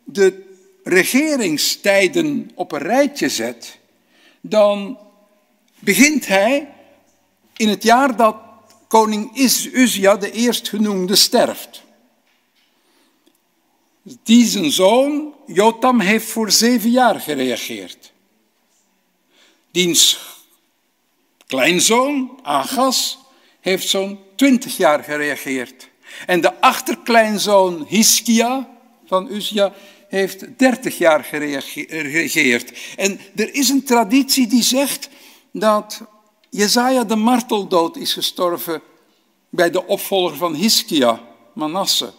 [0.04, 0.44] de
[0.84, 3.78] regeringstijden op een rijtje zet,
[4.40, 4.98] dan
[5.78, 6.68] begint hij
[7.56, 8.45] in het jaar dat
[8.88, 9.36] koning
[9.72, 11.82] Uzia, de eerstgenoemde, sterft.
[14.22, 18.12] Die zijn zoon, Jotam, heeft voor zeven jaar gereageerd.
[19.70, 20.18] Diens
[21.46, 23.18] kleinzoon, Agas,
[23.60, 25.88] heeft zo'n twintig jaar gereageerd.
[26.26, 28.70] En de achterkleinzoon Hiskia
[29.06, 29.74] van Uzia
[30.08, 32.72] heeft dertig jaar gereageerd.
[32.96, 35.08] En er is een traditie die zegt
[35.52, 36.02] dat
[36.56, 38.82] Jezaja de marteldood is gestorven
[39.48, 41.20] bij de opvolger van Hiskia,
[41.52, 42.12] Manasse.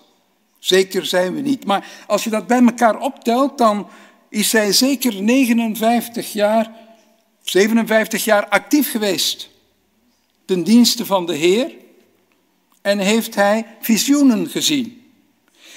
[0.60, 1.66] Zeker zijn we niet.
[1.66, 3.90] Maar als je dat bij elkaar optelt, dan
[4.30, 6.76] is hij zeker 59 jaar,
[7.42, 9.50] 57 jaar actief geweest
[10.46, 11.72] ten dienste van de Heer.
[12.82, 15.12] En heeft hij visioenen gezien.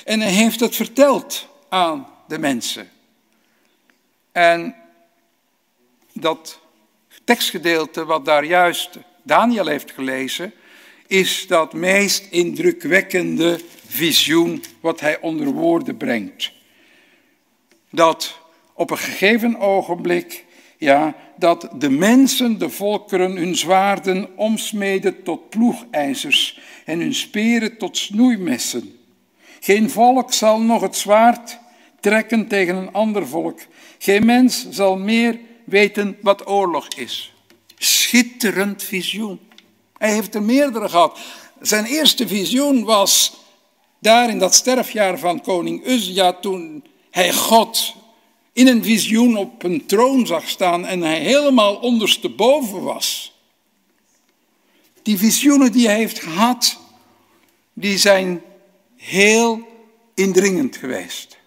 [0.04, 2.90] En hij heeft het verteld aan de mensen.
[4.32, 4.74] En
[6.12, 6.60] dat
[7.30, 10.52] tekstgedeelte wat daar juist Daniel heeft gelezen,
[11.06, 16.52] is dat meest indrukwekkende visioen wat hij onder woorden brengt.
[17.90, 18.38] Dat
[18.74, 20.44] op een gegeven ogenblik,
[20.78, 27.96] ja, dat de mensen, de volkeren, hun zwaarden omsmeden tot ploegijzers en hun speren tot
[27.96, 28.98] snoeimessen.
[29.60, 31.58] Geen volk zal nog het zwaard
[32.00, 33.60] trekken tegen een ander volk.
[33.98, 35.38] Geen mens zal meer
[35.70, 37.32] weten wat oorlog is.
[37.78, 39.40] Schitterend visioen.
[39.98, 41.18] Hij heeft er meerdere gehad.
[41.60, 43.32] Zijn eerste visioen was
[43.98, 47.94] daar in dat sterfjaar van koning Uzia, toen hij God
[48.52, 53.32] in een visioen op een troon zag staan en hij helemaal ondersteboven was.
[55.02, 56.78] Die visioenen die hij heeft gehad,
[57.72, 58.42] die zijn
[58.96, 59.68] heel
[60.14, 61.38] indringend geweest.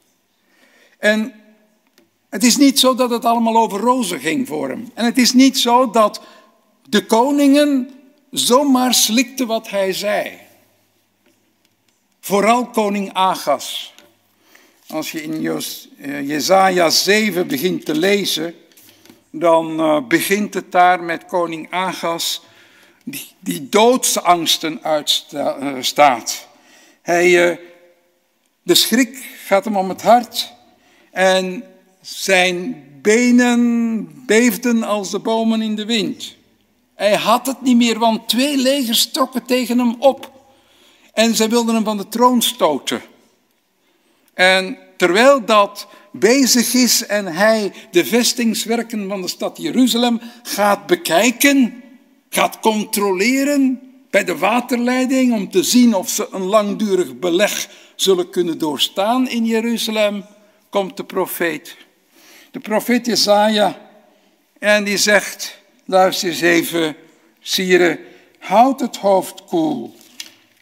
[0.97, 1.42] En
[2.33, 4.91] het is niet zo dat het allemaal over rozen ging voor hem.
[4.93, 6.21] En het is niet zo dat
[6.89, 7.89] de koningen
[8.31, 10.31] zomaar slikten wat hij zei.
[12.19, 13.93] Vooral koning Agas.
[14.87, 15.61] Als je in
[15.97, 18.55] eh, Jezaja 7 begint te lezen,
[19.29, 22.41] dan eh, begint het daar met koning Agas
[23.03, 26.47] die, die doodsangsten uitstaat.
[27.01, 27.59] Hij,
[28.63, 30.53] de schrik gaat hem om het hart
[31.11, 31.63] en
[32.03, 36.35] zijn benen beefden als de bomen in de wind.
[36.95, 40.31] Hij had het niet meer, want twee legers trokken tegen hem op.
[41.13, 43.01] En zij wilden hem van de troon stoten.
[44.33, 51.83] En terwijl dat bezig is en hij de vestingswerken van de stad Jeruzalem gaat bekijken,
[52.29, 53.79] gaat controleren
[54.09, 59.45] bij de waterleiding om te zien of ze een langdurig beleg zullen kunnen doorstaan in
[59.45, 60.25] Jeruzalem,
[60.69, 61.77] komt de profeet.
[62.53, 63.77] De profeet Jesaja
[64.59, 66.95] en die zegt, luister eens even,
[67.39, 67.99] sieren,
[68.39, 69.95] houd het hoofd koel.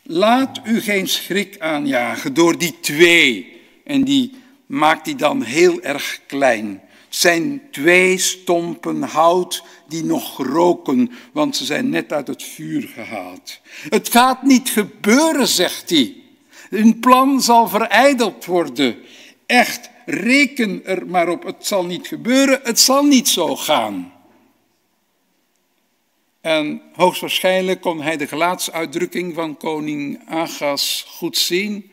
[0.03, 3.61] Laat u geen schrik aanjagen door die twee.
[3.83, 4.33] En die
[4.65, 6.81] maakt hij dan heel erg klein.
[7.05, 12.87] Het zijn twee stompen hout die nog roken, want ze zijn net uit het vuur
[12.87, 13.59] gehaald.
[13.89, 16.15] Het gaat niet gebeuren, zegt hij.
[16.69, 18.95] Hun plan zal verijdeld worden.
[19.45, 24.13] Echt, reken er maar op, het zal niet gebeuren, het zal niet zo gaan.
[26.41, 31.91] En hoogstwaarschijnlijk kon hij de gelaatsuitdrukking van koning Agas goed zien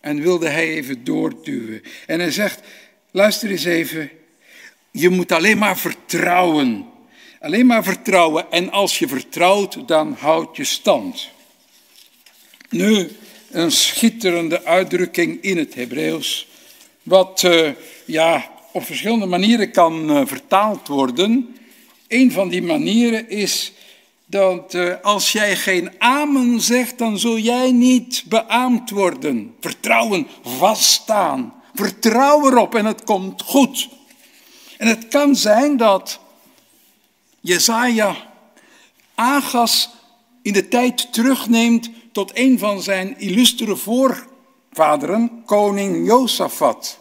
[0.00, 1.82] en wilde hij even doorduwen.
[2.06, 2.60] En hij zegt,
[3.10, 4.10] luister eens even,
[4.90, 6.86] je moet alleen maar vertrouwen.
[7.40, 11.28] Alleen maar vertrouwen en als je vertrouwt, dan houd je stand.
[12.68, 13.10] Nu,
[13.50, 16.48] een schitterende uitdrukking in het Hebreeuws,
[17.02, 17.70] wat uh,
[18.06, 21.56] ja, op verschillende manieren kan uh, vertaald worden.
[22.08, 23.72] Een van die manieren is
[24.26, 29.54] dat uh, als jij geen amen zegt, dan zul jij niet beaamd worden.
[29.60, 31.54] Vertrouwen, vaststaan.
[31.74, 33.88] Vertrouw erop en het komt goed.
[34.78, 36.20] En het kan zijn dat
[37.40, 38.16] Jezaja
[39.14, 39.90] Agas
[40.42, 43.76] in de tijd terugneemt tot een van zijn illustere
[44.72, 46.98] voorvaderen, koning Josafat.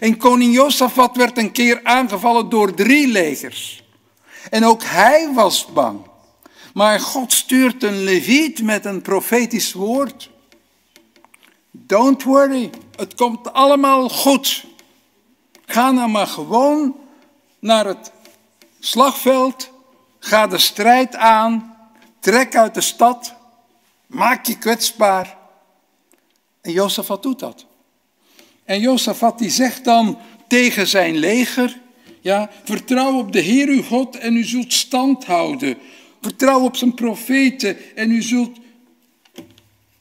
[0.00, 3.84] En koning Josafat werd een keer aangevallen door drie legers.
[4.50, 6.00] En ook hij was bang.
[6.74, 10.30] Maar God stuurt een leviet met een profetisch woord.
[11.70, 14.64] Don't worry, het komt allemaal goed.
[15.66, 16.96] Ga nou maar gewoon
[17.58, 18.12] naar het
[18.80, 19.70] slagveld.
[20.18, 21.76] Ga de strijd aan.
[22.20, 23.34] Trek uit de stad.
[24.06, 25.45] Maak je kwetsbaar.
[26.66, 27.66] En Jozefat doet dat.
[28.64, 31.80] En Jozefat die zegt dan tegen zijn leger,
[32.20, 35.78] ja, vertrouw op de Heer uw God en u zult stand houden.
[36.20, 38.58] Vertrouw op zijn profeten en u zult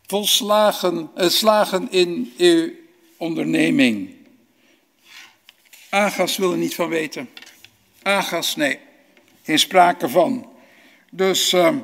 [0.08, 2.72] volslagen eh, slagen in uw
[3.18, 4.10] onderneming.
[5.90, 7.30] Agas wil er niet van weten.
[8.02, 8.80] Agas, nee,
[9.44, 10.50] geen sprake van.
[11.12, 11.76] Dus uh,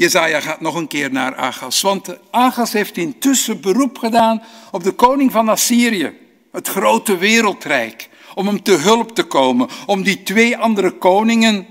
[0.00, 1.80] Jezaja gaat nog een keer naar Agas.
[1.80, 6.18] Want Agas heeft intussen beroep gedaan op de koning van Assyrië.
[6.52, 8.08] Het grote wereldrijk.
[8.34, 9.68] Om hem te hulp te komen.
[9.86, 11.66] Om die twee andere koningen,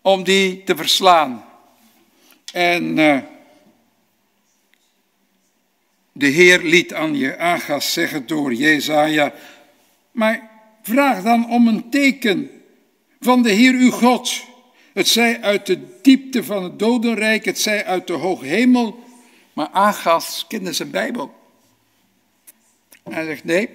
[0.00, 1.44] om die te verslaan.
[2.52, 3.18] En uh,
[6.12, 9.32] de Heer liet aan je Agas zeggen door Jezaja.
[10.12, 10.50] Maar
[10.82, 12.50] vraag dan om een teken
[13.20, 14.50] van de Heer uw God
[14.92, 19.00] het zij uit de diepte van het dodenrijk, het zij uit de hoge hemel.
[19.52, 21.34] Maar Agas kende zijn Bijbel.
[23.10, 23.68] Hij zegt, nee,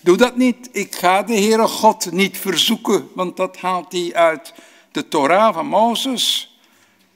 [0.00, 0.68] doe dat niet.
[0.72, 4.54] Ik ga de Heere God niet verzoeken, want dat haalt hij uit
[4.92, 6.56] de Torah van Mozes,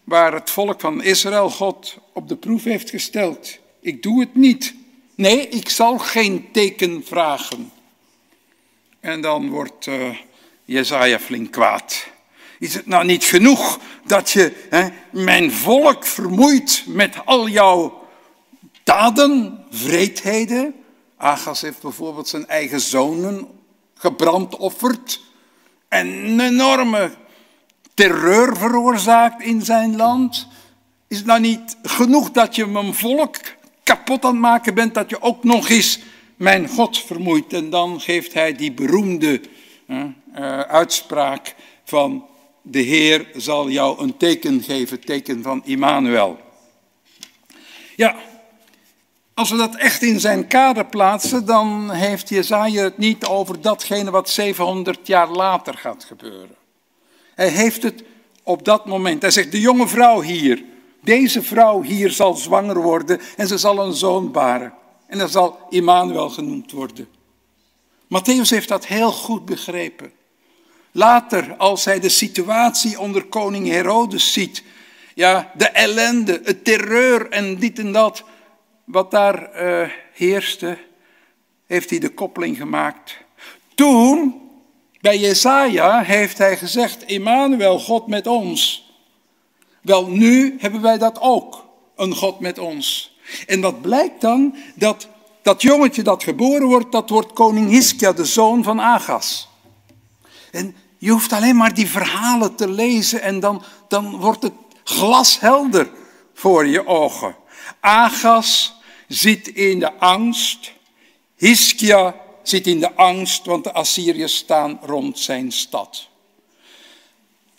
[0.05, 3.59] waar het volk van Israël God op de proef heeft gesteld.
[3.81, 4.75] Ik doe het niet.
[5.15, 7.73] Nee, ik zal geen teken vragen.
[9.01, 10.19] En dan wordt uh,
[10.65, 12.07] Jezaja flink kwaad.
[12.59, 18.07] Is het nou niet genoeg dat je hè, mijn volk vermoeit met al jouw
[18.85, 20.75] daden, vreedheden?
[21.17, 23.49] Agas heeft bijvoorbeeld zijn eigen zonen
[23.95, 25.21] gebrandofferd
[25.89, 27.11] en een enorme
[27.95, 30.49] terreur veroorzaakt in zijn land.
[31.09, 33.37] Is het nou niet genoeg dat je mijn volk
[33.83, 36.01] kapot aan het maken bent, dat je ook nog eens
[36.37, 37.53] mijn God vermoeit?
[37.53, 39.41] En dan geeft hij die beroemde
[39.87, 41.55] uh, uitspraak
[41.85, 42.28] van
[42.71, 46.39] de Heer zal jou een teken geven, teken van Immanuel.
[47.97, 48.17] Ja,
[49.35, 54.11] als we dat echt in zijn kader plaatsen, dan heeft Jezaja het niet over datgene
[54.11, 56.57] wat 700 jaar later gaat gebeuren.
[57.35, 58.05] Hij heeft het
[58.43, 59.23] op dat moment.
[59.23, 60.65] Hij zegt, de jonge vrouw hier,
[61.01, 64.73] deze vrouw hier zal zwanger worden en ze zal een zoon baren.
[65.07, 67.09] En dat zal Immanuel genoemd worden.
[68.05, 70.13] Matthäus heeft dat heel goed begrepen.
[70.99, 74.63] Later, als hij de situatie onder koning Herodes ziet,
[75.15, 78.25] ja, de ellende, het terreur en dit en dat,
[78.85, 80.79] wat daar uh, heerste,
[81.67, 83.17] heeft hij de koppeling gemaakt.
[83.75, 84.41] Toen,
[85.01, 88.91] bij Jesaja, heeft hij gezegd, Immanuel, God met ons.
[89.83, 91.65] Wel, nu hebben wij dat ook,
[91.97, 93.17] een God met ons.
[93.47, 94.57] En wat blijkt dan?
[94.75, 95.09] Dat
[95.43, 99.49] dat jongetje dat geboren wordt, dat wordt koning Hiskia, de zoon van Agas.
[100.51, 104.53] En je hoeft alleen maar die verhalen te lezen en dan, dan wordt het
[104.85, 105.91] glashelder
[106.35, 107.37] voor je ogen.
[107.81, 108.75] Agas
[109.09, 110.73] zit in de angst.
[111.37, 116.09] Hiskia zit in de angst, want de Assyriërs staan rond zijn stad.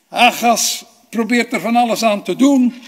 [0.10, 2.82] Agas probeert er van alles aan te doen,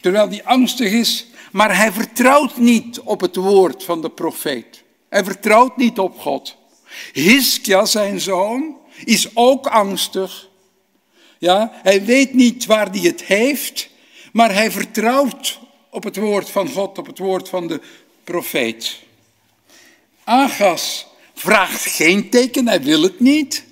[0.00, 4.82] terwijl hij angstig is, maar hij vertrouwt niet op het woord van de profeet.
[5.08, 6.56] Hij vertrouwt niet op God.
[7.12, 10.48] Hiskia, zijn zoon, is ook angstig.
[11.38, 13.88] Ja, hij weet niet waar hij het heeft,
[14.32, 15.58] maar hij vertrouwt
[15.90, 17.80] op het woord van God, op het woord van de
[18.24, 18.98] profeet.
[20.24, 23.64] Agas vraagt geen teken, hij wil het niet.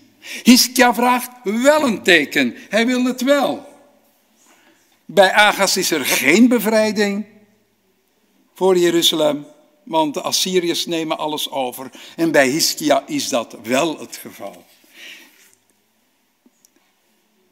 [0.42, 3.66] Hiskia vraagt wel een teken, hij wil het wel.
[5.04, 7.26] Bij Agas is er geen bevrijding
[8.54, 9.46] voor Jeruzalem,
[9.82, 11.90] want de Assyriërs nemen alles over.
[12.16, 14.64] En bij Hiskia is dat wel het geval.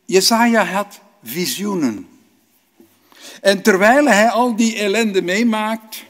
[0.05, 2.09] Jesaja had visioenen.
[3.40, 6.05] En terwijl hij al die ellende meemaakt,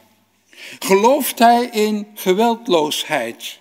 [0.79, 3.59] gelooft hij in geweldloosheid.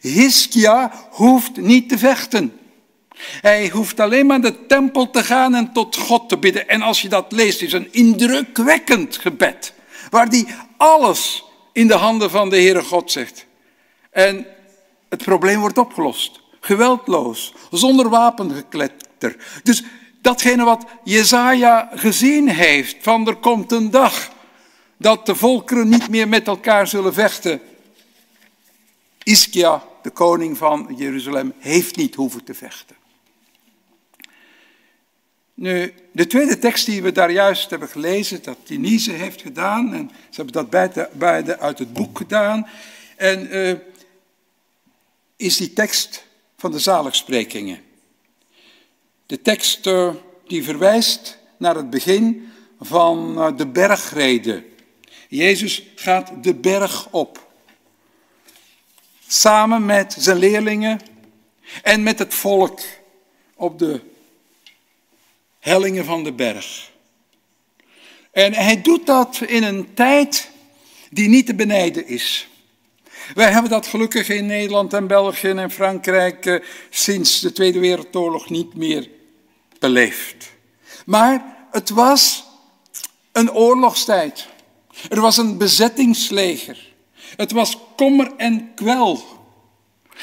[0.00, 2.58] Hiskia hoeft niet te vechten.
[3.40, 6.68] Hij hoeft alleen maar de tempel te gaan en tot God te bidden.
[6.68, 9.72] En als je dat leest, is een indrukwekkend gebed.
[10.10, 13.46] Waar hij alles in de handen van de Heere God zegt.
[14.10, 14.46] En
[15.08, 16.40] het probleem wordt opgelost.
[16.64, 19.36] Geweldloos, zonder wapengekletter.
[19.62, 19.82] Dus
[20.20, 24.30] datgene wat Jezaja gezien heeft, van er komt een dag
[24.96, 27.60] dat de volkeren niet meer met elkaar zullen vechten.
[29.22, 32.96] Iskia, de koning van Jeruzalem, heeft niet hoeven te vechten.
[35.54, 40.10] Nu, de tweede tekst die we daar juist hebben gelezen, dat Denise heeft gedaan, en
[40.30, 40.70] ze hebben dat
[41.12, 42.66] beide, uit het boek gedaan,
[43.16, 43.74] en uh,
[45.36, 46.32] is die tekst
[46.64, 47.82] van de zaligsprekingen.
[49.26, 49.90] De tekst
[50.46, 54.64] die verwijst naar het begin van uh, de bergreden.
[55.28, 57.50] Jezus gaat de berg op.
[59.26, 61.00] Samen met zijn leerlingen
[61.82, 62.80] en met het volk
[63.54, 64.00] op de
[65.58, 66.90] hellingen van de berg.
[68.30, 70.50] En hij doet dat in een tijd
[71.10, 72.48] die niet te benijden is.
[73.34, 78.50] Wij hebben dat gelukkig in Nederland en België en Frankrijk eh, sinds de Tweede Wereldoorlog
[78.50, 79.08] niet meer
[79.78, 80.52] beleefd.
[81.06, 82.44] Maar het was
[83.32, 84.48] een oorlogstijd.
[85.08, 86.92] Er was een bezettingsleger.
[87.36, 89.24] Het was kommer en kwel.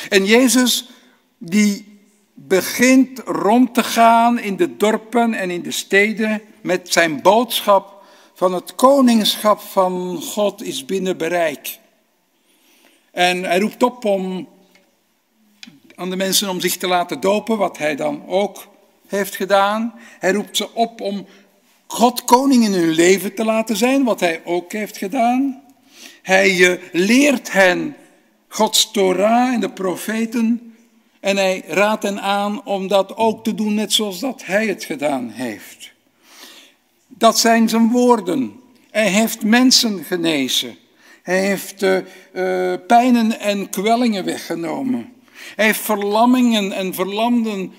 [0.10, 0.90] En Jezus
[1.38, 2.00] die
[2.34, 8.54] begint rond te gaan in de dorpen en in de steden met zijn boodschap van
[8.54, 11.80] het koningschap van God is binnen bereik.
[13.12, 14.48] En hij roept op om
[15.96, 18.68] aan de mensen om zich te laten dopen, wat hij dan ook
[19.08, 19.94] heeft gedaan.
[20.20, 21.26] Hij roept ze op om
[21.88, 25.62] God koning in hun leven te laten zijn, wat hij ook heeft gedaan.
[26.22, 27.96] Hij eh, leert hen
[28.48, 30.76] Gods Torah en de profeten
[31.20, 34.84] en hij raadt hen aan om dat ook te doen net zoals dat hij het
[34.84, 35.92] gedaan heeft.
[37.08, 38.60] Dat zijn zijn woorden.
[38.92, 40.78] Hij heeft mensen genezen.
[41.22, 42.00] Hij heeft uh,
[42.88, 45.14] pijnen en kwellingen weggenomen.
[45.56, 47.74] Hij heeft verlammingen en verlamden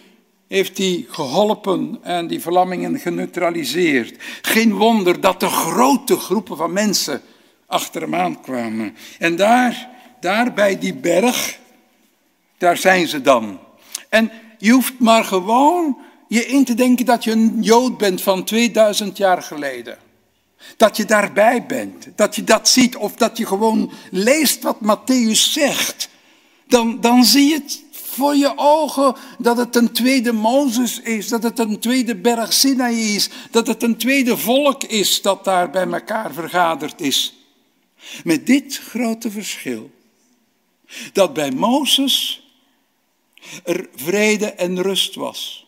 [0.49, 4.15] heeft hij geholpen en die verlammingen geneutraliseerd.
[4.43, 7.23] Geen wonder dat de grote groepen van mensen
[7.67, 8.97] achter hem aankwamen.
[9.19, 9.89] En daar,
[10.21, 11.59] daar bij die berg,
[12.59, 13.59] daar zijn ze dan.
[14.09, 18.45] En je hoeft maar gewoon je in te denken dat je een Jood bent van
[18.45, 19.99] 2000 jaar geleden.
[20.77, 25.53] Dat je daarbij bent, dat je dat ziet of dat je gewoon leest wat Matthäus
[25.53, 26.09] zegt.
[26.67, 31.43] Dan, dan zie je het voor je ogen dat het een tweede Mozes is, dat
[31.43, 35.87] het een tweede berg Sinai is, dat het een tweede volk is dat daar bij
[35.87, 37.35] elkaar vergaderd is.
[38.25, 39.91] Met dit grote verschil.
[41.13, 42.43] Dat bij Mozes
[43.65, 45.67] er vrede en rust was.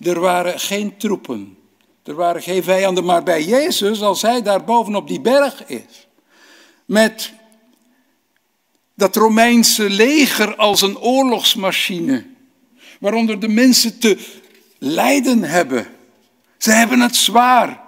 [0.00, 1.56] Er waren geen troepen.
[2.04, 6.06] Er waren geen vijanden, maar bij Jezus, als hij daar bovenop die berg is,
[6.84, 7.32] met
[8.94, 12.26] dat Romeinse leger als een oorlogsmachine,
[13.00, 14.18] waaronder de mensen te
[14.78, 15.86] lijden hebben.
[16.58, 17.83] Ze hebben het zwaar.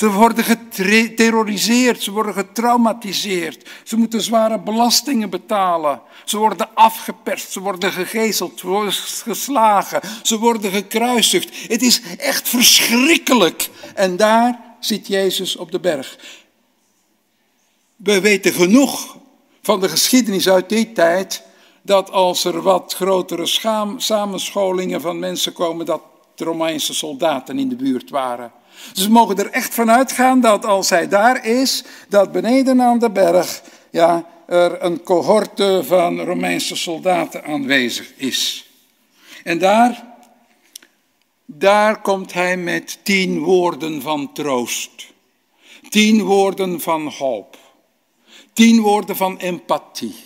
[0.00, 3.68] Ze worden geterroriseerd, ze worden getraumatiseerd.
[3.84, 6.00] Ze moeten zware belastingen betalen.
[6.24, 11.68] Ze worden afgeperst, ze worden gegezeld, ze worden geslagen, ze worden gekruisigd.
[11.68, 13.68] Het is echt verschrikkelijk.
[13.94, 16.18] En daar zit Jezus op de berg.
[17.96, 19.16] We weten genoeg
[19.62, 21.42] van de geschiedenis uit die tijd
[21.82, 26.02] dat als er wat grotere schaam, samenscholingen van mensen komen, dat
[26.40, 28.52] Romeinse soldaten in de buurt waren.
[28.94, 33.10] We mogen er echt van uitgaan dat als hij daar is, dat beneden aan de
[33.10, 38.70] berg ja, er een cohorte van Romeinse soldaten aanwezig is.
[39.44, 40.06] En daar,
[41.44, 45.12] daar komt hij met tien woorden van troost.
[45.88, 47.58] Tien woorden van hoop.
[48.52, 50.16] Tien woorden van empathie.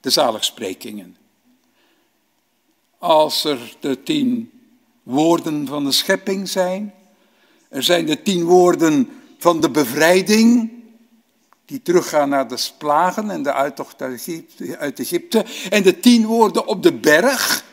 [0.00, 1.16] De zaligsprekingen.
[2.98, 4.51] Als er de tien
[5.02, 6.94] woorden van de schepping zijn,
[7.68, 10.70] er zijn de tien woorden van de bevrijding,
[11.64, 14.02] die teruggaan naar de plagen en de uittocht
[14.78, 15.44] uit Egypte.
[15.70, 17.64] En de tien woorden op de berg,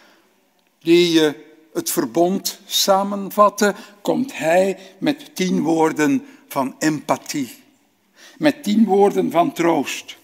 [0.79, 1.33] die eh,
[1.73, 7.55] het verbond samenvatten, komt hij met tien woorden van empathie.
[8.37, 10.17] Met tien woorden van troost.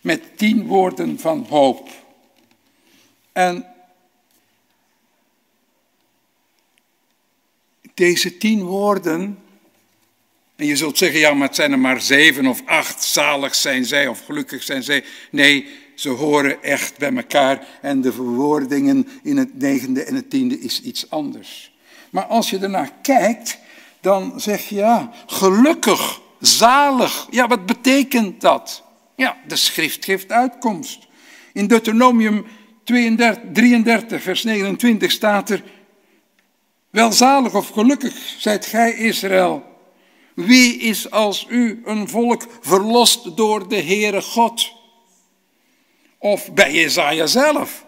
[0.00, 1.88] Met tien woorden van hoop.
[3.32, 3.66] En
[7.98, 9.38] deze tien woorden,
[10.56, 13.84] en je zult zeggen, ja, maar het zijn er maar zeven of acht, zalig zijn
[13.84, 15.04] zij of gelukkig zijn zij.
[15.30, 20.60] Nee, ze horen echt bij elkaar en de verwoordingen in het negende en het tiende
[20.60, 21.72] is iets anders.
[22.10, 23.58] Maar als je ernaar kijkt,
[24.00, 27.26] dan zeg je, ja, gelukkig, zalig.
[27.30, 28.82] Ja, wat betekent dat?
[29.16, 31.06] Ja, de schrift geeft uitkomst.
[31.52, 32.46] In Deuteronomium
[32.84, 35.62] 32, 33, vers 29 staat er,
[36.98, 39.62] Welzalig of gelukkig zijt gij, Israël.
[40.34, 44.72] Wie is als u een volk verlost door de Heere God?
[46.18, 47.86] Of bij Jezaja zelf.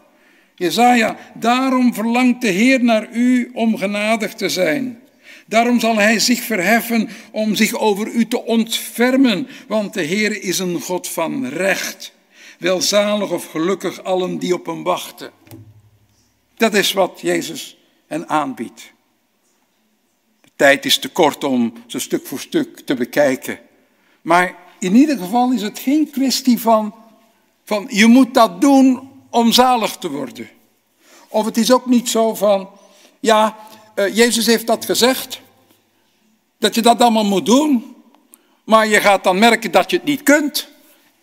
[0.55, 5.01] Jezaja, daarom verlangt de Heer naar u om genadig te zijn.
[5.47, 10.59] Daarom zal hij zich verheffen om zich over u te ontfermen, want de Heer is
[10.59, 12.13] een God van recht.
[12.59, 15.31] Welzalig of gelukkig allen die op hem wachten.
[16.57, 18.99] Dat is wat Jezus hen aanbiedt.
[20.61, 23.59] Tijd is te kort om ze stuk voor stuk te bekijken.
[24.23, 26.95] Maar in ieder geval is het geen kwestie van,
[27.65, 30.51] van je moet dat doen om zalig te worden.
[31.29, 32.69] Of het is ook niet zo van,
[33.21, 33.57] ja,
[33.95, 35.41] uh, Jezus heeft dat gezegd,
[36.59, 37.97] dat je dat allemaal moet doen,
[38.65, 40.69] maar je gaat dan merken dat je het niet kunt.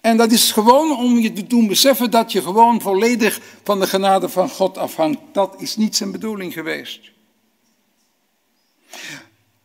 [0.01, 3.87] En dat is gewoon om je te doen beseffen dat je gewoon volledig van de
[3.87, 5.19] genade van God afhangt.
[5.31, 6.99] Dat is niet zijn bedoeling geweest.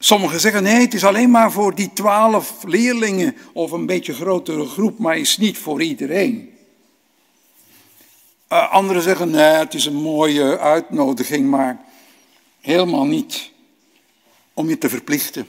[0.05, 4.67] Sommigen zeggen nee, het is alleen maar voor die twaalf leerlingen of een beetje grotere
[4.67, 6.51] groep, maar is niet voor iedereen.
[8.53, 11.85] Uh, anderen zeggen nee, het is een mooie uitnodiging, maar
[12.61, 13.51] helemaal niet
[14.53, 15.47] om je te verplichten.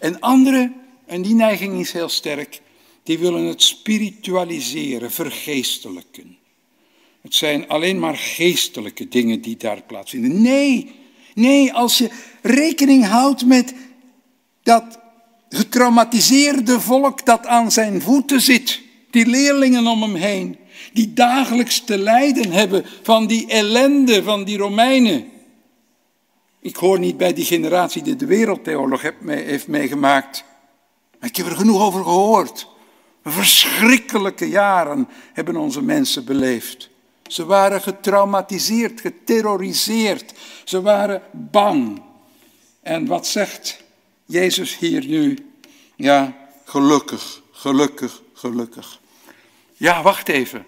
[0.00, 0.74] En anderen,
[1.06, 2.60] en die neiging is heel sterk,
[3.02, 6.38] die willen het spiritualiseren, vergeestelijken.
[7.20, 10.42] Het zijn alleen maar geestelijke dingen die daar plaatsvinden.
[10.42, 10.99] Nee,
[11.34, 12.10] nee, als je
[12.42, 13.74] rekening houdt met
[14.62, 14.98] dat
[15.48, 20.58] getraumatiseerde volk dat aan zijn voeten zit, die leerlingen om hem heen,
[20.92, 25.24] die dagelijks te lijden hebben van die ellende van die Romeinen.
[26.60, 30.44] Ik hoor niet bij die generatie die de wereldtheoloog heeft meegemaakt,
[31.18, 32.68] maar ik heb er genoeg over gehoord.
[33.24, 36.90] Verschrikkelijke jaren hebben onze mensen beleefd.
[37.30, 40.34] Ze waren getraumatiseerd, geterroriseerd.
[40.64, 42.02] Ze waren bang.
[42.82, 43.82] En wat zegt
[44.24, 45.38] Jezus hier nu?
[45.96, 49.00] Ja, gelukkig, gelukkig, gelukkig.
[49.76, 50.66] Ja, wacht even.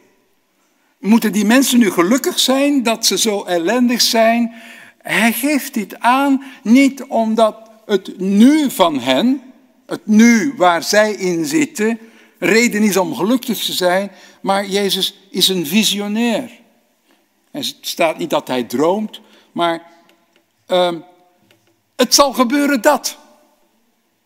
[0.99, 4.53] Moeten die mensen nu gelukkig zijn dat ze zo ellendig zijn?
[4.99, 9.43] Hij geeft dit aan niet omdat het nu van hen,
[9.87, 11.99] het nu waar zij in zitten,
[12.43, 16.51] reden is om gelukkig te zijn, maar Jezus is een visionair.
[17.51, 19.21] Het staat niet dat hij droomt,
[19.53, 19.83] maar
[20.69, 20.93] uh,
[21.97, 23.19] het zal gebeuren dat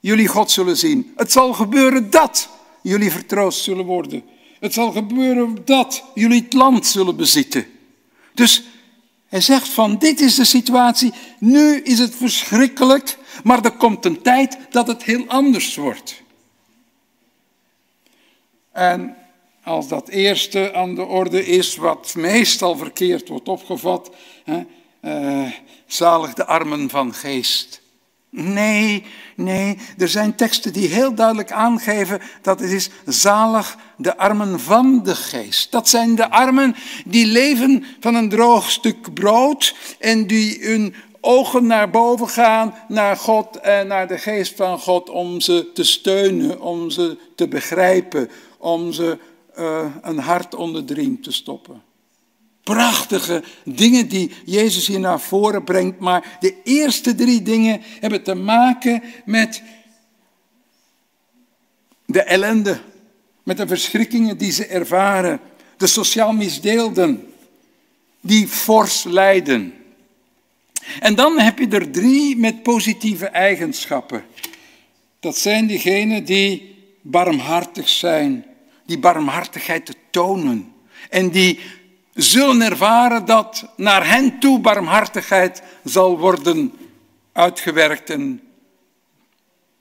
[0.01, 1.13] jullie God zullen zien.
[1.17, 2.49] Het zal gebeuren dat
[2.83, 4.23] jullie vertroost zullen worden.
[4.61, 7.67] Het zal gebeuren dat jullie het land zullen bezitten.
[8.35, 8.63] Dus
[9.29, 14.23] hij zegt van dit is de situatie, nu is het verschrikkelijk, maar er komt een
[14.23, 16.25] tijd dat het heel anders wordt.
[18.77, 19.17] En
[19.65, 24.11] als dat eerste aan de orde is, wat meestal verkeerd wordt opgevat,
[24.45, 24.65] hè,
[25.03, 25.53] uh,
[25.87, 27.81] zalig de armen van geest.
[28.31, 29.05] Nee,
[29.37, 35.03] nee, er zijn teksten die heel duidelijk aangeven dat het is zalig de armen van
[35.03, 35.73] de geest.
[35.73, 41.67] Dat zijn de armen die leven van een droog stuk brood en die hun ogen
[41.67, 46.61] naar boven gaan, naar God en naar de geest van God om ze te steunen,
[46.61, 48.31] om ze te begrijpen,
[48.67, 49.19] om ze
[49.59, 51.83] uh, een hart onder de riem te stoppen
[52.75, 55.99] prachtige dingen die Jezus hier naar voren brengt.
[55.99, 59.63] Maar de eerste drie dingen hebben te maken met
[62.07, 62.81] de ellende,
[63.43, 65.41] met de verschrikkingen die ze ervaren,
[65.77, 67.33] de sociaal misdeelden,
[68.21, 69.75] die fors lijden.
[71.01, 74.25] En dan heb je er drie met positieve eigenschappen.
[75.21, 78.45] Dat zijn diegenen die barmhartig zijn,
[78.87, 80.75] die barmhartigheid te tonen
[81.11, 81.61] en die
[82.15, 86.73] zullen ervaren dat naar hen toe barmhartigheid zal worden
[87.33, 88.41] uitgewerkt en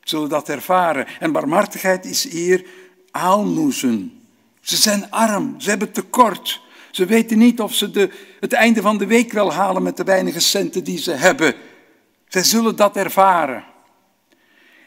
[0.03, 1.08] zullen dat ervaren.
[1.20, 2.66] En barmhartigheid is hier
[3.12, 4.22] aalmoezen.
[4.62, 6.62] Ze zijn arm, ze hebben tekort.
[6.91, 10.03] Ze weten niet of ze de, het einde van de week wel halen met de
[10.03, 11.53] weinige centen die ze hebben.
[12.28, 13.64] Zij zullen dat ervaren.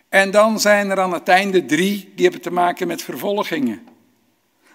[0.09, 3.87] En dan zijn er aan het einde drie die hebben te maken met vervolgingen.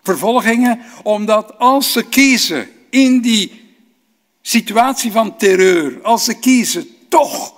[0.03, 3.61] Vervolgingen, omdat als ze kiezen in die
[4.41, 7.53] situatie van terreur, als ze kiezen toch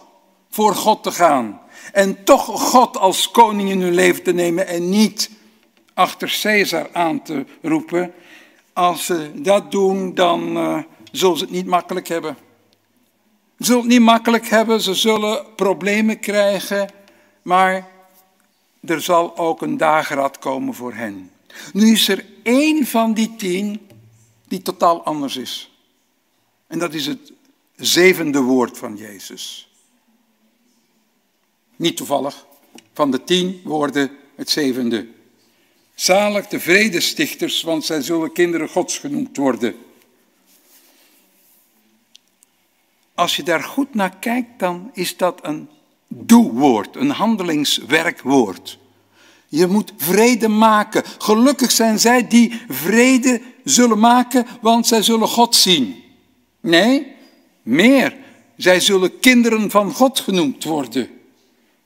[0.50, 4.90] voor God te gaan en toch God als koning in hun leven te nemen en
[4.90, 5.30] niet
[5.94, 8.14] achter Caesar aan te roepen,
[8.74, 10.78] als ze dat doen, dan uh,
[11.12, 12.38] zullen ze het niet makkelijk hebben.
[13.60, 16.90] Ze zullen het niet makkelijk hebben, ze zullen problemen krijgen,
[17.42, 17.88] maar
[18.86, 21.32] er zal ook een dageraad komen voor hen.
[21.74, 23.80] Nu is er één van die tien
[24.48, 25.72] die totaal anders is.
[26.68, 27.34] En dat is het
[27.76, 29.70] zevende woord van Jezus.
[31.76, 32.46] Niet toevallig,
[32.94, 35.08] van de tien woorden het zevende.
[35.96, 39.76] Zalig de vredestichters, want zij zullen kinderen Gods genoemd worden.
[43.14, 45.70] Als je daar goed naar kijkt, dan is dat een
[46.08, 48.78] doewoord, een handelingswerkwoord.
[49.48, 51.04] Je moet vrede maken.
[51.18, 56.04] Gelukkig zijn zij die vrede zullen maken, want zij zullen God zien.
[56.60, 57.16] Nee,
[57.64, 58.16] meer.
[58.58, 61.10] Zij zullen kinderen van God genoemd worden.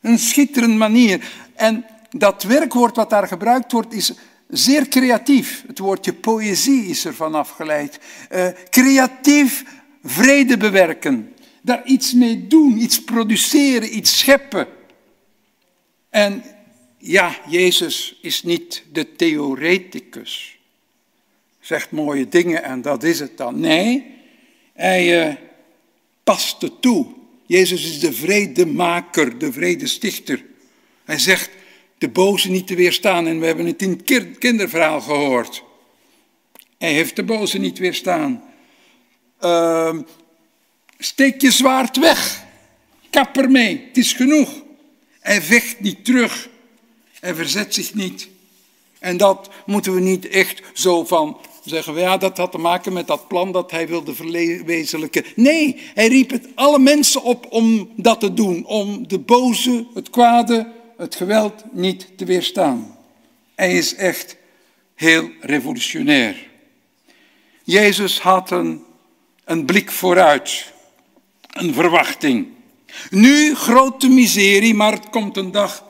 [0.02, 1.32] Een schitterende manier.
[1.56, 4.14] En dat werkwoord wat daar gebruikt wordt is
[4.48, 5.64] zeer creatief.
[5.68, 8.00] Het woordje poëzie is ervan afgeleid.
[8.32, 9.64] Uh, creatief
[10.04, 11.34] vrede bewerken.
[11.62, 14.68] Daar iets mee doen, iets produceren, iets scheppen.
[16.10, 16.44] En
[17.00, 20.58] ja, Jezus is niet de theoreticus.
[21.60, 23.60] Zegt mooie dingen en dat is het dan.
[23.60, 24.06] Nee,
[24.74, 25.36] hij uh,
[26.24, 27.08] past het toe.
[27.46, 30.46] Jezus is de vredemaker, de vredestichter.
[31.06, 31.50] Hij zegt
[31.98, 33.28] de boze niet te weerstaan.
[33.28, 35.64] En we hebben het in het kinderverhaal gehoord.
[36.78, 38.44] Hij heeft de boze niet weerstaan.
[39.42, 40.00] Uh,
[40.98, 42.44] steek je zwaard weg.
[43.10, 44.64] Kap ermee, het is genoeg.
[45.20, 46.50] Hij vecht niet terug.
[47.20, 48.28] Hij verzet zich niet.
[49.00, 51.96] En dat moeten we niet echt zo van zeggen.
[51.96, 55.26] Ja, dat had te maken met dat plan dat hij wilde verwezenlijken.
[55.36, 58.66] Nee, hij riep het alle mensen op om dat te doen.
[58.66, 62.98] Om de boze, het kwade, het geweld niet te weerstaan.
[63.56, 64.36] Hij is echt
[64.96, 66.48] heel revolutionair.
[67.64, 68.84] Jezus had een,
[69.44, 70.72] een blik vooruit,
[71.50, 72.48] een verwachting.
[73.10, 75.84] Nu grote miserie, maar het komt een dag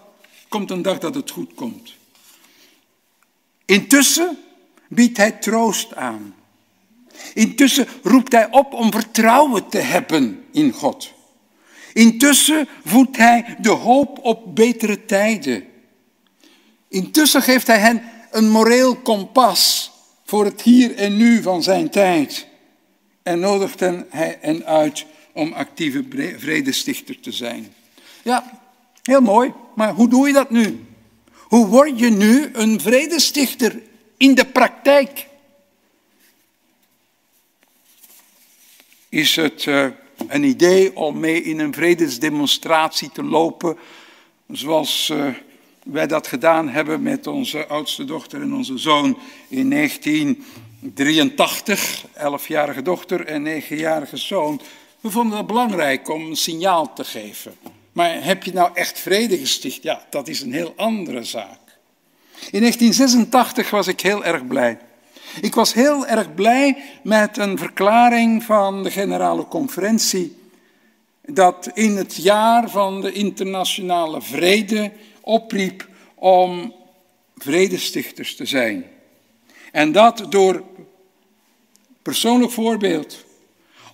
[0.50, 1.94] komt een dag dat het goed komt.
[3.66, 4.38] Intussen
[4.88, 6.36] biedt hij troost aan.
[7.34, 11.14] Intussen roept hij op om vertrouwen te hebben in God.
[11.94, 15.64] Intussen voedt hij de hoop op betere tijden.
[16.88, 19.92] Intussen geeft hij hen een moreel kompas
[20.26, 22.48] voor het hier en nu van zijn tijd.
[23.24, 24.06] En nodigt hen,
[24.40, 26.06] hen uit om actieve
[26.38, 27.74] vredestichter te zijn.
[28.22, 28.59] Ja,
[29.10, 30.86] heel mooi, maar hoe doe je dat nu?
[31.38, 33.82] Hoe word je nu een vredestichter
[34.18, 35.28] in de praktijk?
[39.10, 39.86] Is het uh,
[40.28, 43.78] een idee om mee in een vredesdemonstratie te lopen,
[44.48, 45.26] zoals uh,
[45.84, 53.26] wij dat gedaan hebben met onze oudste dochter en onze zoon in 1983, 11-jarige dochter
[53.26, 54.62] en 9-jarige zoon.
[55.00, 57.79] We vonden het belangrijk om een signaal te geven.
[57.92, 59.84] Maar heb je nou echt vrede gesticht?
[59.84, 61.60] Ja, dat is een heel andere zaak.
[62.52, 64.80] In 1986 was ik heel erg blij.
[65.42, 70.38] Ik was heel erg blij met een verklaring van de Generale Conferentie
[71.22, 76.74] dat in het jaar van de internationale vrede opriep om
[77.38, 78.86] vredestichters te zijn.
[79.72, 80.64] En dat door
[82.02, 83.26] persoonlijk voorbeeld.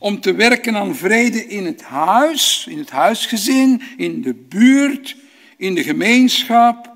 [0.05, 5.15] Om te werken aan vrede in het huis, in het huisgezin, in de buurt,
[5.57, 6.91] in de gemeenschap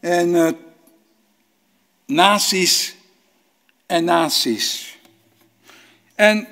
[0.00, 0.50] en uh,
[2.06, 2.94] naties
[3.86, 4.98] en naties.
[6.14, 6.48] En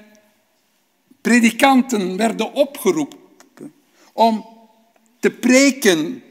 [1.21, 3.73] predikanten werden opgeroepen
[4.13, 4.47] om
[5.21, 6.23] te preken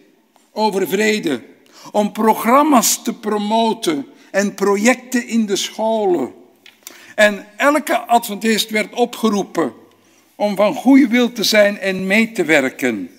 [0.51, 1.43] over vrede,
[1.91, 6.34] om programma's te promoten en projecten in de scholen.
[7.18, 9.74] En elke adventist werd opgeroepen
[10.36, 13.11] om van goede wil te zijn en mee te werken.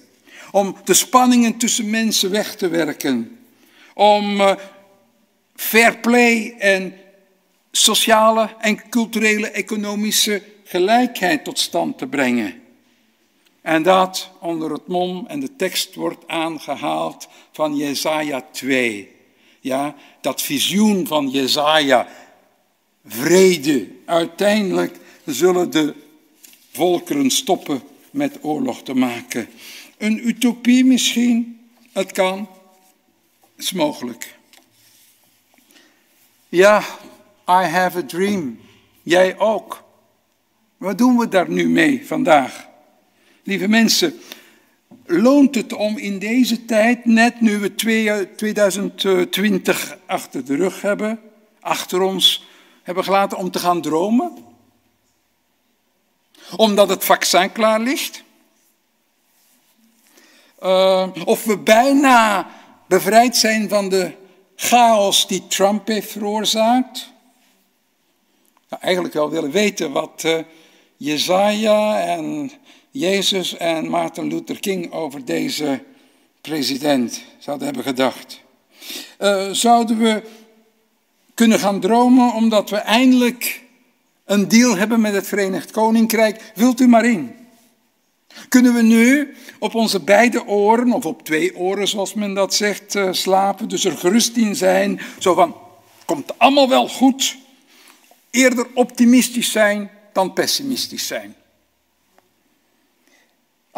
[0.51, 3.39] Om de spanningen tussen mensen weg te werken.
[3.95, 4.55] Om uh,
[5.55, 6.95] fair play en
[7.73, 12.63] sociale en culturele economische gelijkheid tot stand te brengen.
[13.63, 19.17] En dat onder het mom en de tekst wordt aangehaald van Jesaja 2.
[19.61, 22.09] Ja, dat visioen van Jesaja.
[23.09, 23.89] Vrede.
[24.05, 25.95] Uiteindelijk zullen de
[26.73, 29.49] volkeren stoppen met oorlog te maken.
[29.99, 31.61] Een utopie misschien?
[31.93, 32.39] Het kan.
[33.57, 34.37] Het is mogelijk.
[36.49, 36.79] Ja,
[37.49, 38.59] I have a dream.
[39.03, 39.85] Jij ook.
[40.77, 42.69] Wat doen we daar nu mee vandaag?
[43.43, 44.15] Lieve mensen,
[45.07, 51.21] loont het om in deze tijd, net nu we 2020 achter de rug hebben,
[51.61, 52.48] achter ons
[52.89, 54.37] hebben gelaten, om te gaan dromen?
[56.57, 58.23] Omdat het vaccin klaar ligt?
[60.63, 62.47] Uh, of we bijna
[62.87, 64.13] bevrijd zijn van de
[64.57, 67.13] chaos die Trump heeft veroorzaakt?
[68.69, 70.39] Nou, eigenlijk wel willen weten wat uh,
[70.97, 72.53] Jezaja en
[72.91, 75.83] Jezus en Martin Luther King over deze
[76.41, 78.41] president zouden hebben gedacht.
[79.19, 80.23] Uh, zouden we
[81.39, 83.63] kunnen gaan dromen omdat we eindelijk
[84.25, 86.53] een deal hebben met het Verenigd Koninkrijk?
[86.57, 87.35] Vult u maar in.
[88.49, 92.95] Kunnen we nu op onze beide oren, of op twee oren zoals men dat zegt,
[92.95, 95.57] uh, slapen, dus er gerust in zijn, zo van,
[96.05, 97.37] komt allemaal wel goed,
[98.31, 101.35] eerder optimistisch zijn dan pessimistisch zijn.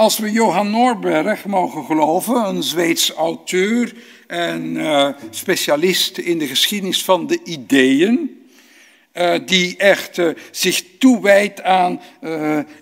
[0.00, 3.94] Als we Johan Norberg mogen geloven, een Zweeds auteur
[4.26, 8.44] en uh, specialist in de geschiedenis van de ideeën,
[9.14, 12.00] uh, die echt uh, zich toewijdt aan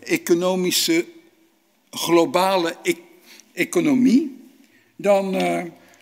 [0.02, 1.04] economische,
[1.90, 2.94] globale e
[3.52, 4.50] economie,
[4.96, 5.34] dan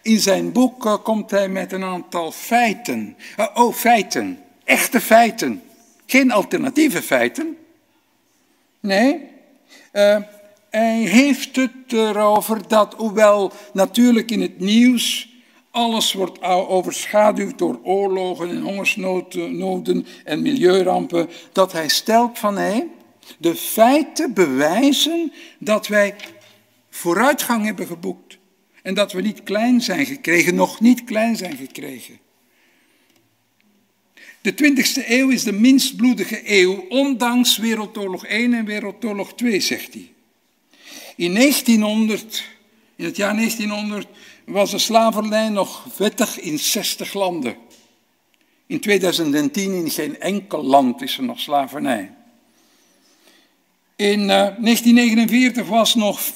[0.03, 3.17] in zijn boek komt hij met een aantal feiten.
[3.55, 5.63] oh, feiten, echte feiten,
[6.07, 7.57] geen alternatieve feiten.
[8.81, 9.21] Nee,
[10.71, 15.35] hij heeft het erover dat, hoewel natuurlijk in het nieuws
[15.77, 22.83] alles wordt overschaduwd door oorlogen en hongersnoden en milieurampen, dat hij stelt van hé,
[23.39, 26.15] de feiten bewijzen dat wij
[26.91, 28.39] vooruitgang hebben geboekt.
[28.83, 32.19] En dat we niet klein zijn gekregen, nog niet klein zijn gekregen.
[34.41, 39.95] De 20e eeuw is de minst bloedige eeuw, ondanks Wereldoorlog 1 en Wereldoorlog 2, zegt
[39.95, 40.16] hij.
[41.17, 42.45] In 1900,
[42.97, 44.07] in het jaar 1900,
[44.45, 47.57] was de slavernij nog wettig in 60 landen.
[48.67, 52.15] In 2010 in geen enkel land is er nog slavernij.
[53.97, 56.27] In uh, eh, 1949 was nog 50%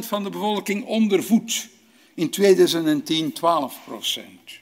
[0.00, 1.68] van de bevolking ondervoed.
[2.14, 4.60] In 2010 12%.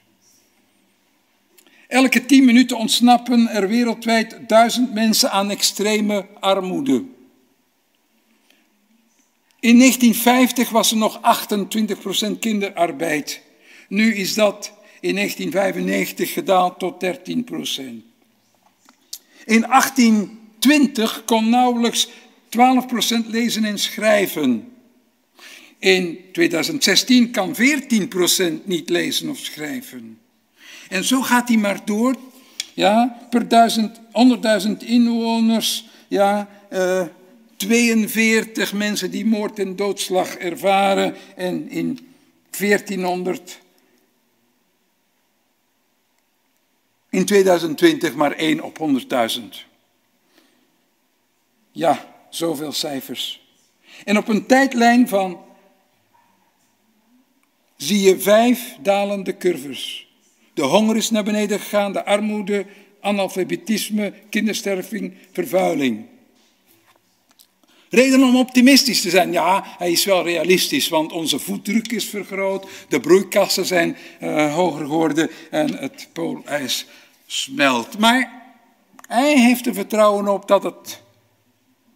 [1.87, 7.03] Elke 10 minuten ontsnappen er wereldwijd duizend mensen aan extreme armoede.
[9.59, 11.19] In 1950 was er nog
[12.35, 13.41] 28% kinderarbeid.
[13.87, 18.03] Nu is dat in 1995 gedaald tot 13 procent.
[19.45, 22.09] In 1820 kon nauwelijks
[22.49, 24.73] 12 procent lezen en schrijven.
[25.79, 30.19] In 2016 kan 14 procent niet lezen of schrijven.
[30.89, 32.15] En zo gaat hij maar door.
[32.73, 33.47] Ja, per
[34.67, 37.01] 100.000 inwoners, ja, uh,
[37.67, 41.15] 42 mensen die moord en doodslag ervaren.
[41.35, 42.13] En in
[42.57, 43.59] 1400,
[47.09, 48.77] in 2020 maar 1 op
[49.37, 49.41] 100.000.
[51.71, 53.47] Ja, zoveel cijfers.
[54.05, 55.45] En op een tijdlijn van
[57.77, 60.07] zie je vijf dalende curves.
[60.53, 62.65] De honger is naar beneden gegaan, de armoede,
[63.01, 66.05] analfabetisme, kindersterving, vervuiling.
[67.89, 69.31] Reden om optimistisch te zijn.
[69.31, 74.85] Ja, hij is wel realistisch, want onze voetdruk is vergroot, de broeikassen zijn uh, hoger
[74.85, 76.85] geworden en het poolijs
[77.25, 77.99] smelt.
[77.99, 78.43] Maar
[79.07, 81.01] hij heeft er vertrouwen op dat, het,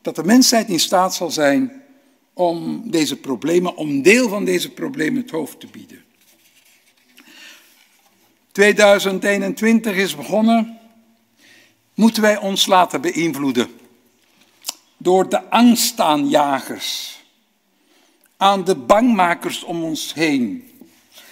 [0.01, 1.81] dat de mensheid in staat zal zijn
[2.33, 6.03] om deze problemen, om deel van deze problemen het hoofd te bieden.
[8.51, 10.77] 2021 is begonnen.
[11.93, 13.81] Moeten wij ons laten beïnvloeden
[15.03, 17.19] door de angstaanjagers,
[18.37, 20.71] aan de bangmakers om ons heen.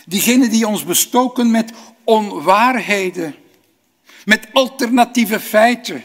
[0.06, 1.72] Diegenen die ons bestoken met
[2.04, 3.36] onwaarheden,
[4.26, 6.04] met alternatieve feiten,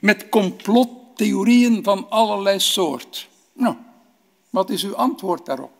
[0.00, 3.28] met complottheorieën van allerlei soort.
[3.52, 3.76] Nou,
[4.50, 5.72] wat is uw antwoord daarop?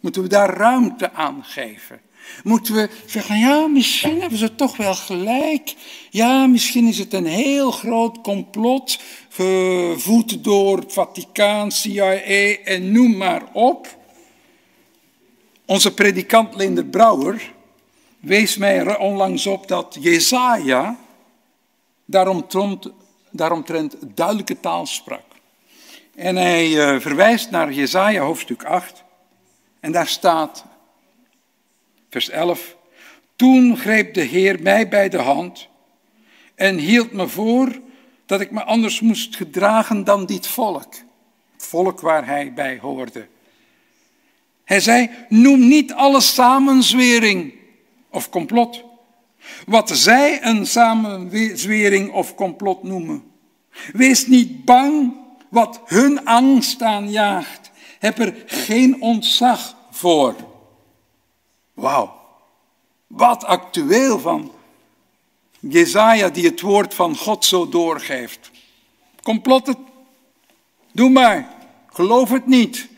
[0.00, 2.00] Moeten we daar ruimte aan geven?
[2.44, 5.74] Moeten we zeggen, ja, misschien hebben ze toch wel gelijk.
[6.10, 8.98] Ja, misschien is het een heel groot complot,
[9.28, 12.12] gevoed door het Vaticaan, CIA
[12.64, 13.96] en noem maar op.
[15.66, 17.52] Onze predikant Linder Brouwer
[18.20, 20.98] wees mij onlangs op dat Jezaja
[22.04, 22.90] daaromtrent,
[23.30, 25.22] daaromtrent duidelijke taal sprak.
[26.14, 29.04] En hij uh, verwijst naar Jezaja hoofdstuk 8
[29.80, 30.64] en daar staat
[32.14, 32.76] Vers 11.
[33.36, 35.68] Toen greep de Heer mij bij de hand
[36.54, 37.80] en hield me voor
[38.26, 40.94] dat ik me anders moest gedragen dan dit volk.
[41.52, 43.26] Het volk waar hij bij hoorde.
[44.64, 47.54] Hij zei, noem niet alles samenzwering
[48.10, 48.84] of complot.
[49.66, 53.24] Wat zij een samenzwering of complot noemen.
[53.92, 55.14] Wees niet bang
[55.48, 57.70] wat hun angst aanjaagt.
[57.98, 60.52] Heb er geen ontzag voor.
[61.74, 62.20] Wauw,
[63.06, 64.52] wat actueel van
[65.60, 68.50] Jezaja die het woord van God zo doorgeeft.
[69.22, 69.76] Complotten,
[70.92, 71.54] doe maar,
[71.92, 72.88] geloof het niet.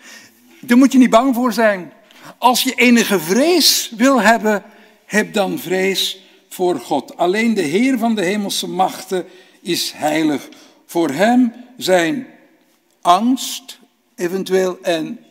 [0.61, 1.93] Daar moet je niet bang voor zijn.
[2.39, 4.65] Als je enige vrees wil hebben,
[5.05, 7.17] heb dan vrees voor God.
[7.17, 9.27] Alleen de Heer van de hemelse machten
[9.61, 10.49] is heilig.
[10.87, 12.27] Voor hem zijn
[13.01, 13.79] angst
[14.15, 15.25] eventueel en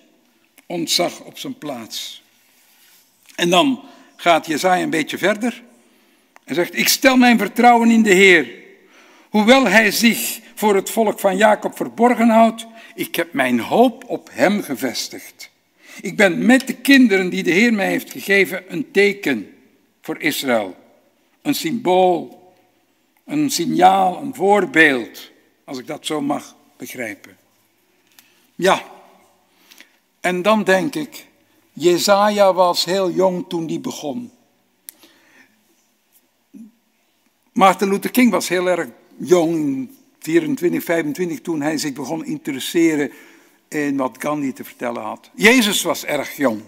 [0.66, 2.24] ontzag op zijn plaats.
[3.36, 3.84] En dan
[4.16, 5.64] gaat Jezaja een beetje verder
[6.44, 8.48] en zegt, ik stel mijn vertrouwen in de Heer.
[9.30, 14.30] Hoewel hij zich voor het volk van Jacob verborgen houdt, ik heb mijn hoop op
[14.32, 15.50] hem gevestigd.
[16.02, 19.56] Ik ben met de kinderen die de Heer mij heeft gegeven een teken
[20.02, 20.76] voor Israël.
[21.42, 22.54] Een symbool,
[23.26, 25.32] een signaal, een voorbeeld,
[25.64, 27.38] als ik dat zo mag begrijpen.
[28.56, 28.84] Ja,
[30.20, 31.26] en dan denk ik,
[31.76, 34.32] Jezaja was heel jong toen die begon.
[37.52, 43.12] Martin Luther King was heel erg jong, 24, 25, toen hij zich begon interesseren
[43.68, 45.30] in wat Gandhi te vertellen had.
[45.36, 46.62] Jezus was erg jong.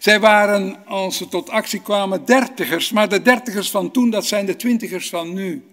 [0.00, 4.46] Zij waren, als ze tot actie kwamen, dertigers, maar de dertigers van toen, dat zijn
[4.46, 5.64] de twintigers van nu.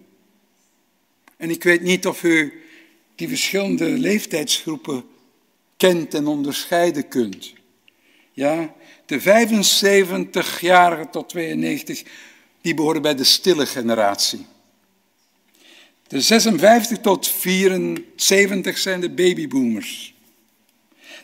[1.38, 2.62] En ik weet niet of u
[3.16, 5.04] die verschillende leeftijdsgroepen
[5.78, 7.54] kent en onderscheiden kunt.
[8.40, 8.74] Ja,
[9.06, 12.04] de 75-jarigen tot 92,
[12.62, 14.46] die behoren bij de stille generatie.
[16.08, 20.14] De 56 tot 74 zijn de babyboomers.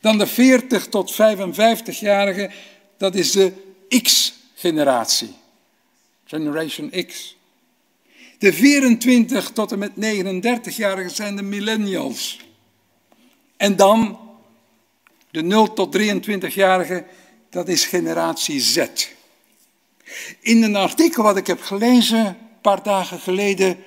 [0.01, 2.51] Dan de 40 tot 55-jarigen,
[2.97, 3.51] dat is de
[4.01, 5.33] X-generatie.
[6.25, 7.37] Generation X.
[8.37, 12.39] De 24 tot en met 39-jarigen zijn de millennials.
[13.57, 14.24] En dan
[15.35, 17.05] de 0 tot 23-jarigen,
[17.49, 18.85] dat is generatie Z.
[20.39, 23.77] In een artikel wat ik heb gelezen, een paar dagen geleden,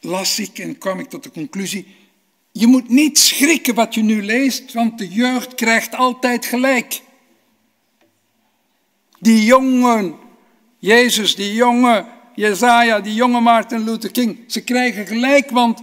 [0.00, 1.96] las ik en kwam ik tot de conclusie,
[2.52, 7.00] je moet niet schrikken wat je nu leest, want de jeugd krijgt altijd gelijk.
[9.18, 10.16] Die jongen,
[10.78, 15.82] Jezus, die jonge Jezaja, die jonge Martin Luther King, ze krijgen gelijk, want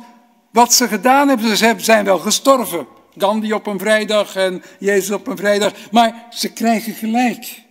[0.55, 2.87] wat ze gedaan hebben, ze zijn wel gestorven.
[3.17, 7.61] Gandhi op een vrijdag en Jezus op een vrijdag, maar ze krijgen gelijk.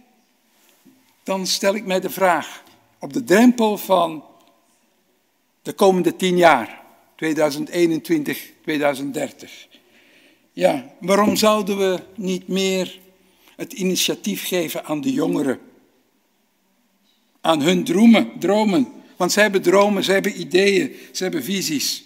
[1.23, 2.63] Dan stel ik mij de vraag,
[2.99, 4.25] op de drempel van
[5.63, 6.81] de komende tien jaar,
[7.17, 9.67] 2021, 2030.
[10.53, 12.99] Ja, waarom zouden we niet meer
[13.57, 15.59] het initiatief geven aan de jongeren?
[17.41, 18.93] Aan hun dromen, dromen.
[19.17, 22.04] Want ze hebben dromen, ze hebben ideeën, ze hebben visies.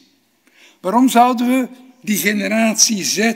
[0.89, 1.69] Waarom zouden we
[2.03, 3.33] die generatie Z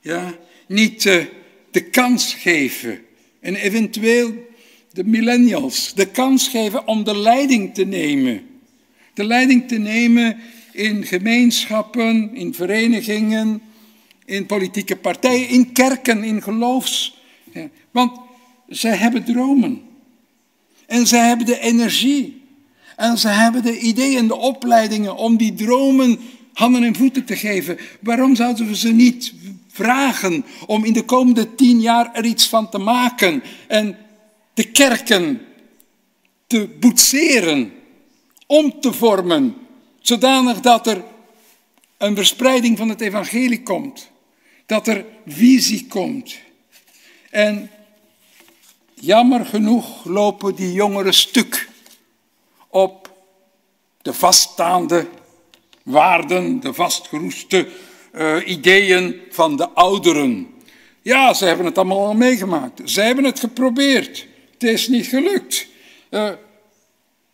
[0.00, 0.34] ja,
[0.68, 1.24] niet uh,
[1.70, 3.00] de kans geven
[3.40, 4.32] en eventueel
[4.92, 8.46] de millennials de kans geven om de leiding te nemen?
[9.14, 10.36] De leiding te nemen
[10.72, 13.62] in gemeenschappen, in verenigingen,
[14.24, 17.18] in politieke partijen, in kerken, in geloofs.
[17.52, 18.20] Ja, want
[18.68, 19.82] zij hebben dromen.
[20.86, 22.42] En zij hebben de energie.
[22.96, 26.18] En ze hebben de ideeën, de opleidingen om die dromen
[26.54, 27.78] handen en voeten te geven.
[28.00, 29.34] Waarom zouden we ze niet
[29.68, 33.96] vragen om in de komende tien jaar er iets van te maken en
[34.54, 35.40] de kerken
[36.46, 37.72] te boetseren,
[38.46, 39.56] om te vormen,
[40.00, 41.04] zodanig dat er
[41.98, 44.10] een verspreiding van het evangelie komt,
[44.66, 46.34] dat er visie komt.
[47.30, 47.70] En
[48.94, 51.68] jammer genoeg lopen die jongeren stuk
[52.68, 53.12] op
[54.02, 55.08] de vaststaande
[55.84, 57.68] waarden, de vastgeroeste
[58.12, 60.48] uh, ideeën van de ouderen.
[61.02, 62.90] Ja, ze hebben het allemaal al meegemaakt.
[62.90, 64.26] Ze hebben het geprobeerd.
[64.52, 65.66] Het is niet gelukt.
[66.10, 66.30] Uh,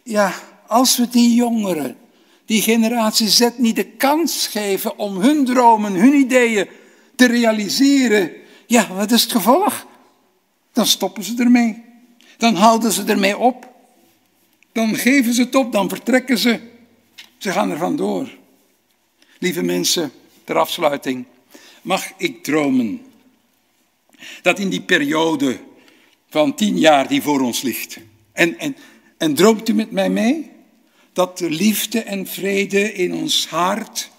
[0.03, 0.35] ja,
[0.67, 1.97] als we die jongeren,
[2.45, 6.69] die generatie Z, niet de kans geven om hun dromen, hun ideeën
[7.17, 8.33] te realiseren,
[8.67, 9.87] ja, wat is het gevolg?
[10.73, 11.85] Dan stoppen ze ermee.
[12.37, 13.69] Dan houden ze ermee op.
[14.73, 16.61] Dan geven ze het op, dan vertrekken ze.
[17.39, 18.39] Ze gaan er vandoor.
[19.41, 20.13] Lieve mensen,
[20.45, 21.25] ter afsluiting,
[21.83, 23.01] mag ik dromen
[24.43, 25.59] dat in die periode
[26.29, 27.99] van tien jaar die voor ons ligt,
[28.33, 28.77] en, en,
[29.17, 30.51] en droomt u met mij mee,
[31.13, 34.11] dat de liefde en vrede in ons hart,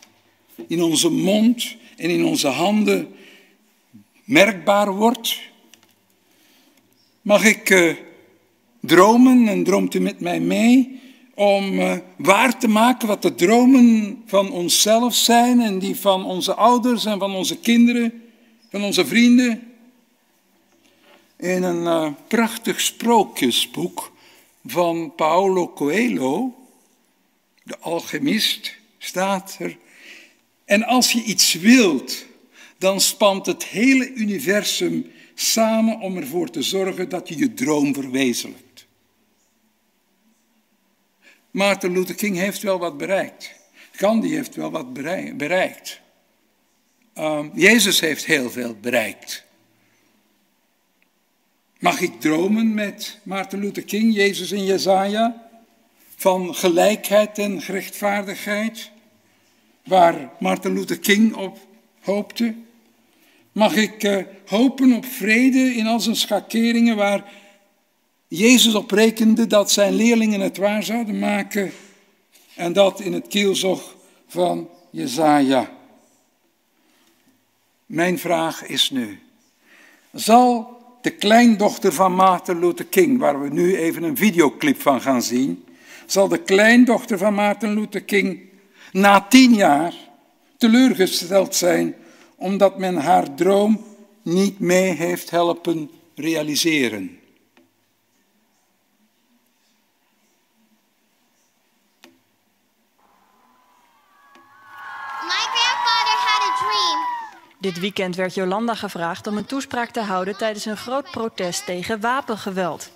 [0.67, 3.15] in onze mond en in onze handen
[4.23, 5.39] merkbaar wordt?
[7.21, 7.95] Mag ik uh,
[8.79, 11.00] dromen en droomt u met mij mee
[11.35, 16.53] om uh, waar te maken wat de dromen van onszelf zijn en die van onze
[16.53, 18.23] ouders en van onze kinderen,
[18.69, 19.71] van onze vrienden.
[21.37, 24.11] In een uh, prachtig sprookjesboek
[24.65, 26.55] van Paolo Coelho,
[27.63, 29.77] de alchemist, staat er.
[30.65, 32.25] En als je iets wilt,
[32.77, 38.70] dan spant het hele universum samen om ervoor te zorgen dat je je droom verwezenlijkt.
[41.51, 43.51] Maarten Luther King heeft wel wat bereikt.
[43.91, 44.93] Gandhi heeft wel wat
[45.37, 45.99] bereikt.
[47.17, 49.43] Uh, Jezus heeft heel veel bereikt.
[51.79, 55.49] Mag ik dromen met Maarten Luther King, Jezus en Jezaja?
[56.15, 58.91] Van gelijkheid en gerechtvaardigheid,
[59.83, 61.57] waar Maarten Luther King op
[62.01, 62.55] hoopte?
[63.51, 67.31] Mag ik uh, hopen op vrede in al zijn schakeringen, waar
[68.33, 71.71] Jezus oprekende dat zijn leerlingen het waar zouden maken
[72.55, 73.95] en dat in het kielzog
[74.27, 75.71] van Jezaja.
[77.85, 79.19] Mijn vraag is nu,
[80.13, 85.21] zal de kleindochter van Martin Luther King, waar we nu even een videoclip van gaan
[85.21, 85.63] zien,
[86.05, 88.39] zal de kleindochter van Martin Luther King
[88.91, 89.93] na tien jaar
[90.57, 91.95] teleurgesteld zijn
[92.35, 93.83] omdat men haar droom
[94.21, 97.20] niet mee heeft helpen realiseren?
[107.61, 111.99] Dit weekend werd Jolanda gevraagd om een toespraak te houden tijdens een groot protest tegen
[111.99, 112.89] wapengeweld.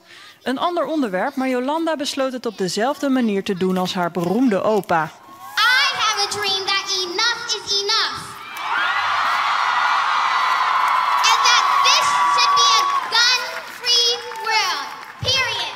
[0.44, 4.62] Een ander onderwerp, maar Jolanda besloot het op dezelfde manier te doen als haar beroemde
[4.62, 5.04] opa.
[5.04, 5.10] I
[5.98, 8.18] have a dream that enough is enough.
[11.30, 12.84] And that this should be a
[13.14, 14.12] gun-free
[14.44, 14.88] world.
[15.20, 15.74] Period.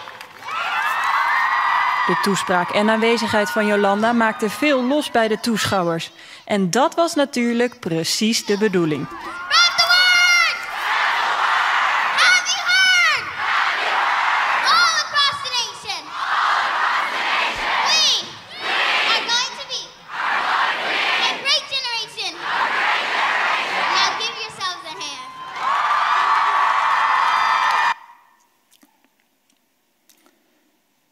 [2.08, 6.12] De toespraak en aanwezigheid van Jolanda maakte veel los bij de toeschouwers.
[6.50, 9.08] En dat was natuurlijk precies de bedoeling.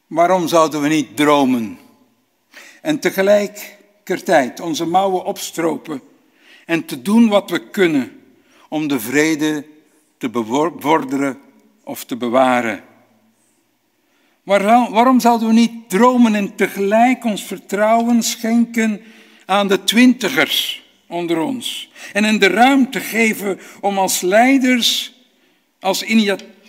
[0.08, 1.80] Waarom zouden we niet dromen
[2.82, 3.00] en
[4.08, 6.02] tegelijkertijd onze mouwen opstropen
[6.66, 8.22] en te doen wat we kunnen
[8.70, 9.66] om de vrede
[10.18, 11.40] te bevorderen
[11.84, 12.84] of te bewaren?
[14.44, 19.02] Waarom zouden we niet dromen en tegelijk ons vertrouwen schenken
[19.46, 25.14] aan de twintigers onder ons en hen de ruimte geven om als leiders,
[25.80, 26.04] als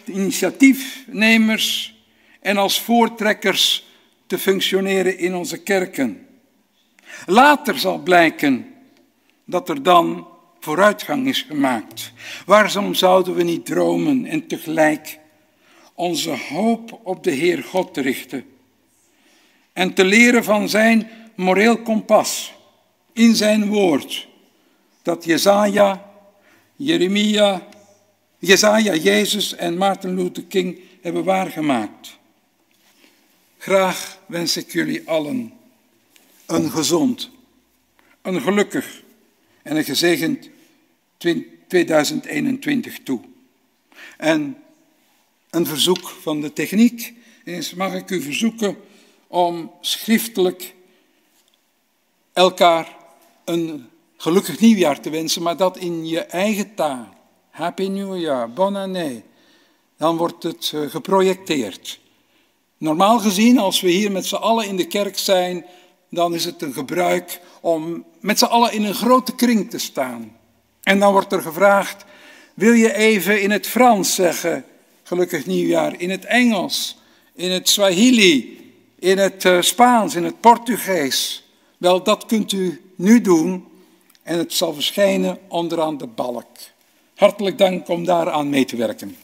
[0.04, 1.94] initiatiefnemers
[2.40, 3.86] en als voortrekkers
[4.26, 6.27] te functioneren in onze kerken?
[7.26, 8.74] Later zal blijken
[9.44, 10.26] dat er dan
[10.60, 12.12] vooruitgang is gemaakt.
[12.46, 15.18] Waarom zouden we niet dromen en tegelijk
[15.94, 18.44] onze hoop op de Heer God te richten
[19.72, 22.52] en te leren van zijn moreel kompas
[23.12, 24.28] in zijn woord
[25.02, 26.12] dat Jezaja,
[26.76, 27.66] Jeremia,
[28.38, 32.18] Jezaja, Jezus en Martin Luther King hebben waargemaakt.
[33.58, 35.52] Graag wens ik jullie allen
[36.48, 37.30] een gezond,
[38.22, 39.02] een gelukkig
[39.62, 40.50] en een gezegend
[41.66, 43.20] 2021 toe.
[44.16, 44.56] En
[45.50, 47.14] een verzoek van de techniek
[47.44, 48.76] is, mag ik u verzoeken
[49.26, 50.74] om schriftelijk
[52.32, 52.96] elkaar
[53.44, 57.08] een gelukkig nieuwjaar te wensen, maar dat in je eigen taal.
[57.50, 59.24] Happy New Year, bon année.
[59.96, 62.00] Dan wordt het eh, geprojecteerd.
[62.76, 65.64] Normaal gezien, als we hier met z'n allen in de kerk zijn,
[66.10, 70.36] dan is het een gebruik om met z'n allen in een grote kring te staan.
[70.82, 72.04] En dan wordt er gevraagd,
[72.54, 74.64] wil je even in het Frans zeggen,
[75.02, 76.98] gelukkig nieuwjaar, in het Engels,
[77.34, 78.58] in het Swahili,
[78.98, 81.44] in het eh, Spaans, in het Portugees.
[81.78, 83.66] Wel, dat kunt u nu doen
[84.22, 86.56] en het zal verschijnen onderaan de balk.
[87.14, 89.16] Hartelijk dank om daaraan mee te werken.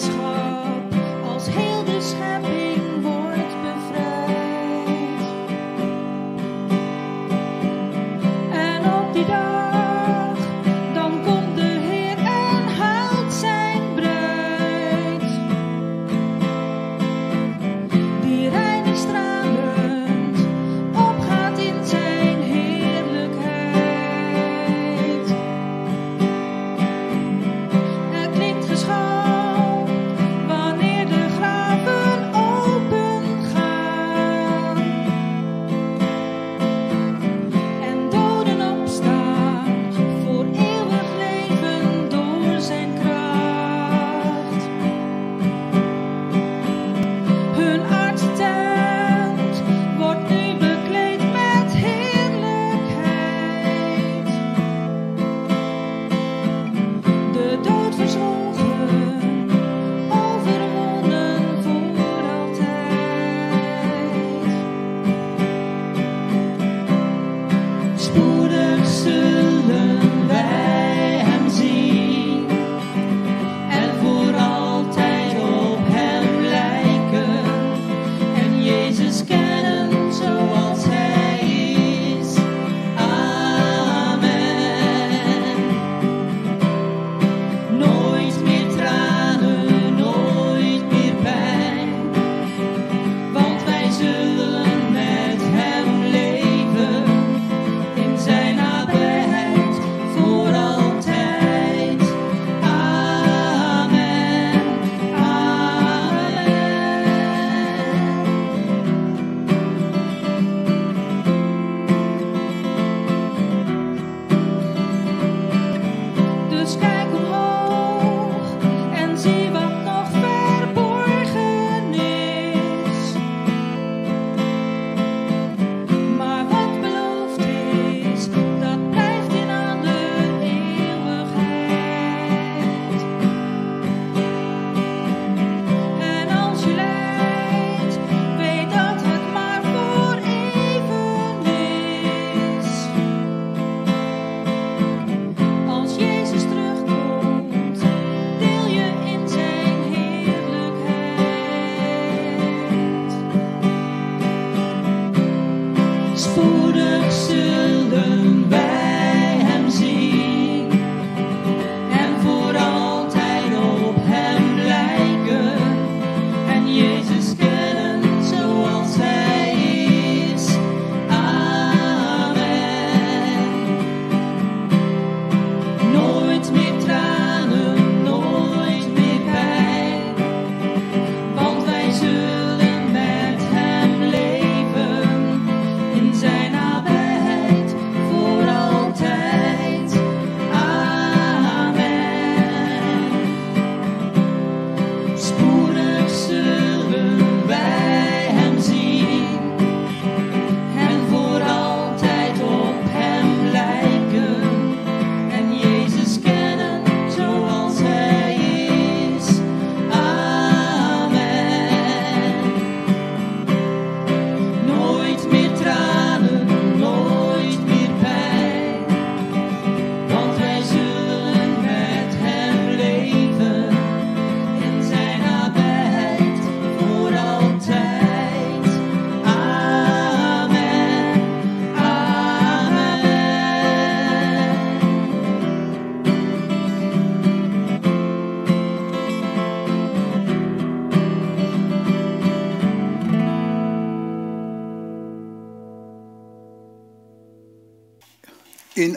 [0.00, 0.39] it's hard.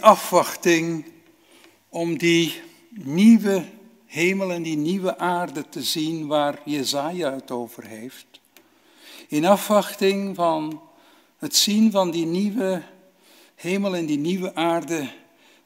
[0.03, 1.05] Afwachting
[1.89, 3.65] om die nieuwe
[4.05, 8.25] hemel en die nieuwe aarde te zien waar Jezaja het over heeft.
[9.27, 10.81] In afwachting van
[11.37, 12.83] het zien van die nieuwe
[13.55, 15.11] hemel en die nieuwe aarde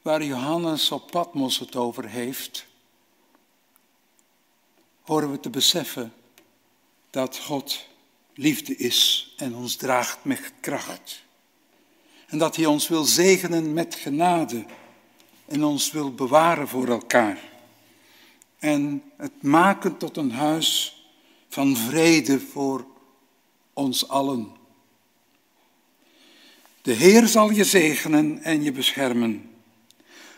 [0.01, 2.65] waar Johannes op Patmos het over heeft,
[5.01, 6.13] horen we te beseffen
[7.09, 7.85] dat God
[8.33, 11.25] liefde is en ons draagt met kracht.
[12.27, 14.65] En dat Hij ons wil zegenen met genade
[15.45, 17.39] en ons wil bewaren voor elkaar.
[18.59, 20.97] En het maken tot een huis
[21.49, 22.85] van vrede voor
[23.73, 24.55] ons allen.
[26.81, 29.49] De Heer zal je zegenen en je beschermen.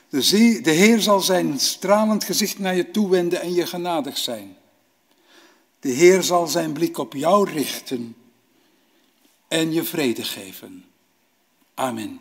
[0.10, 4.58] De, de Heer zal zijn stralend gezicht naar je toewenden en je genadig zijn.
[5.80, 8.16] De Heer zal zijn blik op jou richten
[9.48, 10.89] en je vrede geven.
[11.80, 12.20] Amen.